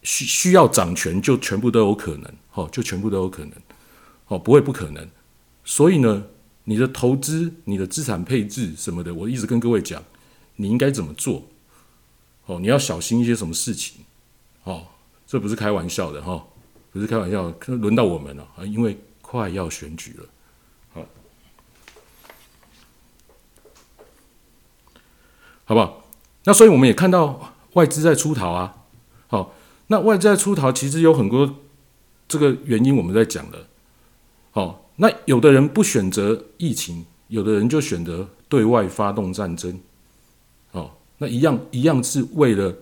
[0.05, 3.53] 需需要掌权，就全部都有可能，哈，就全部都有可能，
[4.27, 5.09] 哦，不会不可能。
[5.65, 6.25] 所以呢，
[6.65, 10.03] 你的投资、你的资产配置什么的，我一直跟各位讲，
[10.57, 11.45] 你应该怎么做？
[12.47, 14.05] 哦，你要小心一些什么事情？
[14.65, 14.89] 哦，
[15.25, 16.45] 这不是开玩笑的哈，
[16.91, 20.27] 不是开玩笑，轮到我们了啊，因为快要选举了。
[25.65, 26.02] 好不好？
[26.45, 28.75] 那所以我们也看到外资在出逃啊。
[29.29, 29.55] 好，
[29.87, 31.57] 那外资在出逃，其实有很多
[32.27, 33.67] 这个原因，我们在讲的。
[34.51, 39.81] 好，那有的人不选择疫情，有的人就选择对外发动战争。
[40.71, 42.75] 好，那一样一样是为了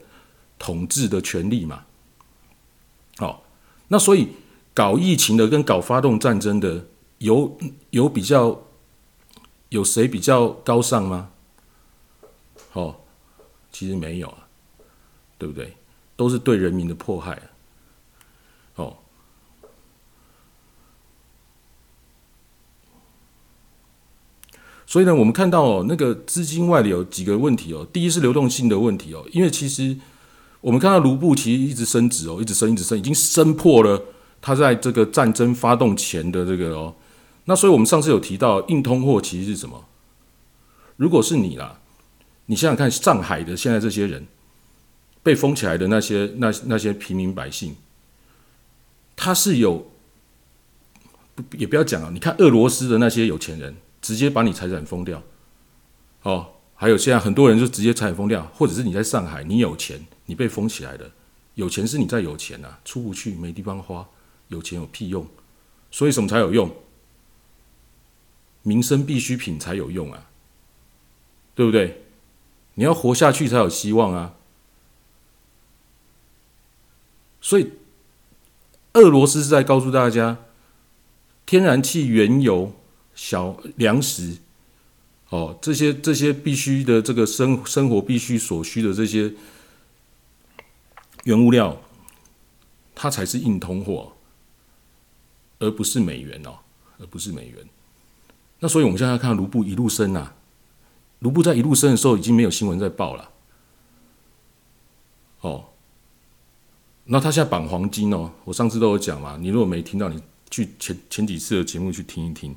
[0.58, 1.84] 统治的权利嘛。
[3.18, 3.42] 好，
[3.88, 4.28] 那所以
[4.72, 6.86] 搞疫情的跟搞发动战争的，
[7.18, 7.58] 有
[7.90, 8.60] 有比较，
[9.68, 11.30] 有谁比较高尚吗？
[12.72, 12.99] 哦，
[13.72, 14.46] 其实没有啊
[15.38, 15.76] 对不对？
[16.16, 17.40] 都是对人民的迫害
[18.74, 18.96] 哦。
[24.86, 29.96] 所以呢我们看到哦那个资金外流有几个问题哦第一是流动性的问题哦因为其实
[30.60, 34.02] 我们看到卢布其实一直升值哦一直升一直升已经升破了
[34.42, 36.94] 它在这个战争发动前的这个哦。
[37.46, 39.86] 那所以我们上次有提到硬通货其实是什么？
[40.96, 41.79] 如果是你啦
[42.50, 44.26] 你想想看，上海的现在这些人
[45.22, 47.76] 被封起来的那些那那些平民百姓，
[49.14, 49.88] 他是有
[51.36, 53.74] 不也不要讲了，你看俄罗斯的那些有钱人。
[54.02, 55.22] 直接把你财产封掉，
[56.22, 61.10] 哦，还有现在很多人就直接财产封掉，或者是你在上海，你有钱，你被封起来的，
[61.54, 64.08] 有钱是你在有钱呐，出不去，没地方花，
[64.48, 65.28] 有钱有屁用，
[65.90, 66.74] 所以什么才有用？
[68.62, 70.30] 民生必需品才有用啊，
[71.54, 71.99] 对不对？
[72.80, 74.36] 你要活下去才有希望啊，
[77.38, 77.72] 所以
[78.94, 80.38] 俄罗斯是在告诉大家，
[81.44, 82.74] 天然气、原油。
[83.12, 84.38] 小粮食，
[85.28, 89.34] 哦，这些这些必须的这个生生活必须所需的这些
[91.24, 91.82] 原物料，
[92.94, 94.12] 它才是硬通货，
[95.58, 96.60] 而不是美元哦，
[96.98, 97.68] 而不是美元。
[98.60, 100.34] 那所以我们现在看卢布一路升啊，
[101.20, 103.30] 卢布在一路升的时候，已经没有新闻在报了。
[105.40, 105.70] 哦，
[107.04, 112.54] 那他现在绑黄金哦，我上次都有讲嘛，你如果没听到，你去前前几次的节目去听一听。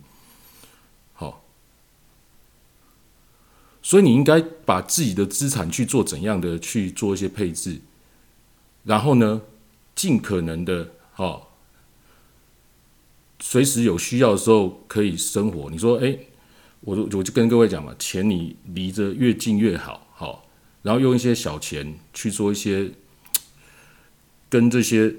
[1.14, 1.44] 好
[3.82, 7.82] 所以你应该把自己的资产去做怎样的去做一些配置，
[8.84, 9.42] 然后呢，
[9.94, 11.48] 尽可能的哦，
[13.40, 15.70] 随时有需要的时候可以生活。
[15.70, 16.18] 你说，哎，
[16.86, 20.46] 我就我就跟各位讲嘛，钱你离着越近越好，好，
[20.82, 22.92] 然后用一些小钱去做一些
[24.50, 25.14] 跟这些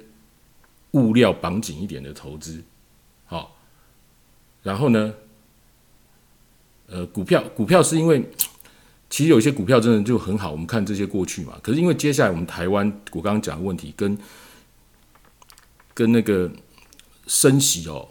[0.93, 2.63] 物料绑紧一点的投资，
[3.25, 3.57] 好，
[4.63, 5.15] 然后呢，
[6.87, 8.25] 呃，股票股票是因为。
[9.11, 11.57] 其实有一些股票真的就很好，我们看这些过去嘛。
[11.63, 14.19] 可是因为接下来我们台湾，我刚刚讲的问题跟
[15.93, 16.51] 跟那个
[17.29, 18.09] 升息哦，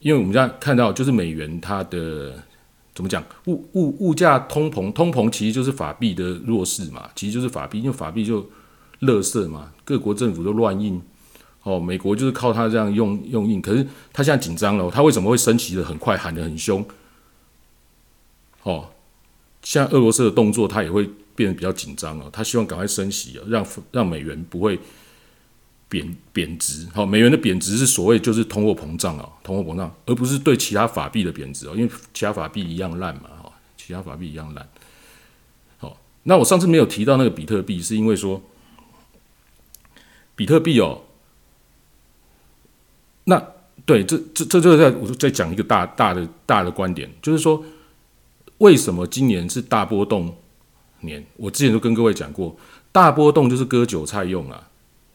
[0.00, 2.42] 因为我们现在看到就是美元它的
[2.94, 8.48] 怎么讲物物物价通膨，通膨其实就是法币的弱势嘛，其实就是法币，因为法币就
[9.00, 11.00] 乐色嘛，各国政府都乱印
[11.62, 16.84] 哦，美国就是靠它这样用用印，可是它现在紧张了，它为什么会升息的很快，喊得很凶？
[18.62, 18.88] 哦。
[19.64, 22.28] 像俄罗斯的动作，他也会变得比较紧张哦。
[22.32, 24.76] 他希望赶快升息啊，让让美元不会
[25.92, 26.88] 贬贬值。
[26.94, 34.66] 好，美元的贬值是所谓就是通货膨胀哦，通货膨胀，而不是对其他法币的贬值哦，因为其他法币一样烂嘛，哈，其他法币一样烂。
[35.76, 38.40] 好，那我上次没有提到那个比特币，是因为说
[40.34, 41.02] 比特币哦，
[43.24, 43.44] 那
[43.84, 47.62] 对，这这这就是在我再讲一个大大的大的观点，就是说。
[48.58, 50.36] 为什么今年是大波动
[51.00, 51.26] 年？
[51.36, 52.56] 我之前都跟各位讲过，
[52.92, 54.68] 大波动就是割韭菜用啊。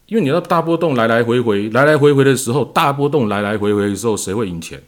[0.08, 4.82] 因为你要大波动来来回回，来来回回的时候，大波动来来回回的时候，谁会赢钱？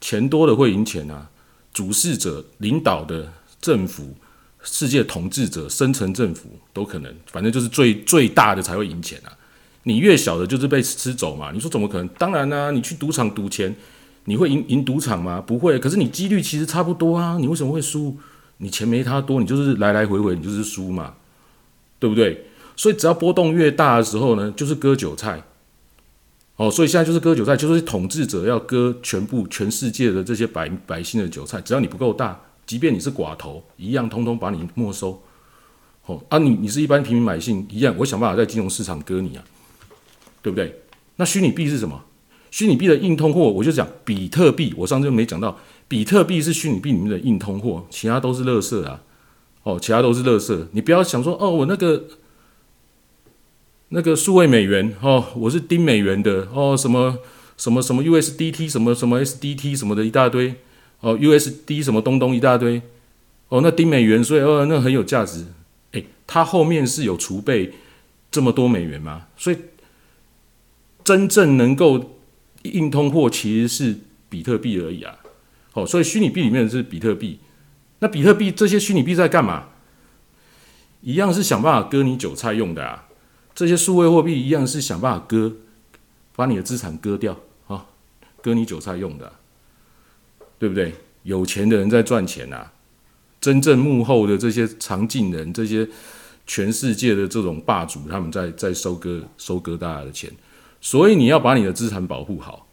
[0.00, 1.28] 钱多的会赢钱啊。
[1.72, 4.14] 主事者、领导的政府、
[4.62, 9.32] 世界统治者、深层政府都可能，反正就是最最大的才会赢钱啊。
[9.82, 11.52] 你越小的，就是被吃走嘛。
[11.52, 12.08] 你说怎么可能？
[12.18, 13.74] 当然呢，你去赌场赌钱。
[14.28, 15.40] 你会赢赢赌场吗？
[15.40, 17.36] 不会，可是你几率其实差不多啊。
[17.38, 18.18] 你为什么会输？
[18.56, 21.14] 你钱没他多，你就是来来回回，你就是输嘛，
[22.00, 22.44] 对不对？
[22.76, 25.42] 所以只要波动越大的时候呢，就是割韭菜。
[26.56, 31.60] 哦，所以现在就是割韭菜，就是统治者要割全部全世界的这些百百姓的韭菜。
[31.60, 35.22] 只要你不够大，即便你是寡头，一样通通把你没收。
[36.06, 39.44] 哦，啊，你你是一般平民百姓，一样，我想办法在金融市场割你啊，
[40.40, 40.82] 对不对？
[41.16, 42.04] 那虚拟币是什么？
[42.50, 44.72] 虚拟币的硬通货，我就讲比特币。
[44.78, 45.58] 我上次没讲到，
[45.88, 49.02] 比特币是虚拟币里面的硬通货，其他都是垃圾啊！
[49.62, 50.66] 哦，其他都是垃圾。
[50.72, 52.04] 你不要想说，哦，我那个
[53.88, 57.18] 那个数位美元，哦，我是盯美元的，哦，什么
[57.56, 60.54] 什么什么 USDT，什么什么 SDT 什么的一大堆，
[61.00, 62.82] 哦，USD 什么东东一大堆，
[63.48, 65.46] 哦，那盯美元，所以哦，那很有价值。
[65.92, 67.72] 诶，它后面是有储备
[68.30, 69.26] 这么多美元吗？
[69.36, 69.56] 所以
[71.04, 72.12] 真正能够。
[72.72, 73.96] 硬通货其实是
[74.28, 75.14] 比特币而已啊，
[75.74, 77.38] 哦，所以虚拟币里面是比特币。
[78.00, 79.68] 那比特币这些虚拟币在干嘛？
[81.00, 83.05] 一样是想办法割你韭菜用的啊。
[83.56, 85.54] 这些数位货币一样是想办法割，
[86.36, 87.34] 把你的资产割掉
[87.66, 87.86] 啊，
[88.42, 89.32] 割你韭菜用的，
[90.58, 90.94] 对不对？
[91.22, 92.70] 有钱的人在赚钱啊，
[93.40, 95.88] 真正幕后的这些常进人，这些
[96.46, 100.30] 全世界的这种霸主，他们在在收割收割大家的钱。
[100.82, 102.66] 所以你要把你的资产保护好，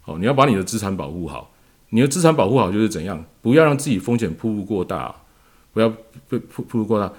[0.00, 1.52] 好，你要把你的资产保护好，
[1.90, 5.12] 你的资产保护好就是怎样，不要让自己风险铺路过大，
[5.72, 5.92] 不要
[6.28, 7.12] 被铺铺路过大。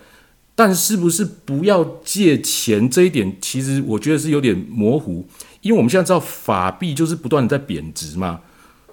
[0.56, 5.28] 但是不是不要借钱这一点，其实我觉得是有点模糊，
[5.62, 8.41] 因为我们现在知道法币就是不断的在贬值嘛，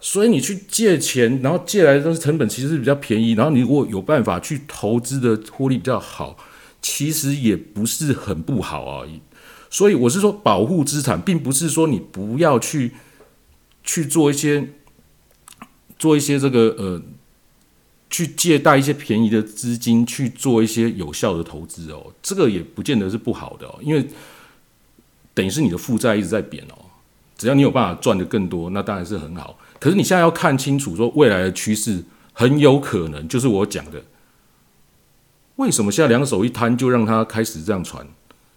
[0.00, 6.38] 所以你去借钱，然后借来的东西成本其实是比较便宜，然后你如果有办法去投资的获利比较好，
[6.80, 9.20] 其实也不是很不好而已。
[9.68, 12.92] 所以我是说，保护资产，并不是说你不要去
[13.84, 14.70] 去做一些
[15.98, 17.02] 做一些这个呃。
[18.10, 24.04] 去借贷一些便宜的资金去做一些有效的投资哦，这个也不见得是不好的哦，因为
[25.32, 26.74] 等于是你的负债一直在贬哦，
[27.38, 29.56] 只要你有办法赚的更多，那当然是很好。
[29.78, 32.02] 可是你现在要看清楚，说未来的趋势
[32.32, 34.02] 很有可能就是我讲的，
[35.56, 38.06] 为什么现在两手一摊就让它开始这样传？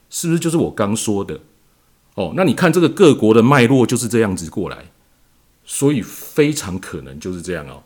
[0.10, 1.40] 是不是就是我刚说的？
[2.16, 4.92] 哦，那你看这个各国的脉络就是这样子过来，
[5.64, 7.84] 所以非常可能就是这样哦。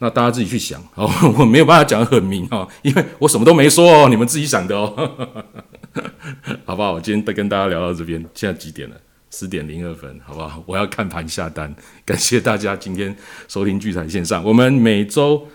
[0.00, 5.36] 那大家自己去想哦， 我没有办法讲很明哦，因为我什么都没说哦，你们自己想的哦，
[6.64, 6.94] 好不好？
[6.94, 8.96] 我今天跟大家聊到这边，现在几点了？
[9.30, 10.60] 十点零二分，好不好？
[10.66, 11.72] 我要看盘下单。
[12.04, 13.14] 感谢大家今天
[13.46, 15.46] 收听聚财线上，我们每周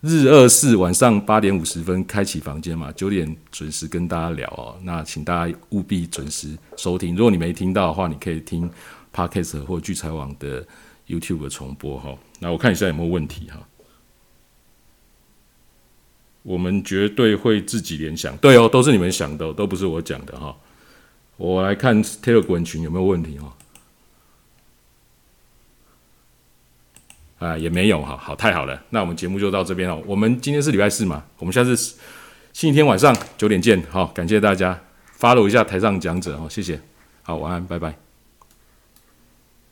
[0.00, 4.74] 日二四晚上八点五十分开启房间嘛，九点准时跟大家聊哦。
[4.84, 8.70] 那请大家务必准时收听，如果你没听到的话，你可以听
[9.14, 10.64] Podcast 或聚财网的
[11.06, 12.14] YouTube 重播哈。
[12.38, 13.58] 那我看一下有没有问题哈。
[16.42, 20.56] 我们绝对会自己联想，对哦，都是你们想的，都不是我讲的哈。
[21.36, 23.56] 我来看 Telegram 群有没有问题哈。
[27.38, 30.00] 啊，也没有哈，好，太好了，那我们节目就到这边哦。
[30.06, 31.74] 我们今天是礼拜四嘛，我们下次
[32.52, 34.80] 星期天晚上九点见，好，感谢大家
[35.18, 36.80] ，follow 一下台上讲者哦，谢谢，
[37.22, 38.11] 好，晚安，拜拜。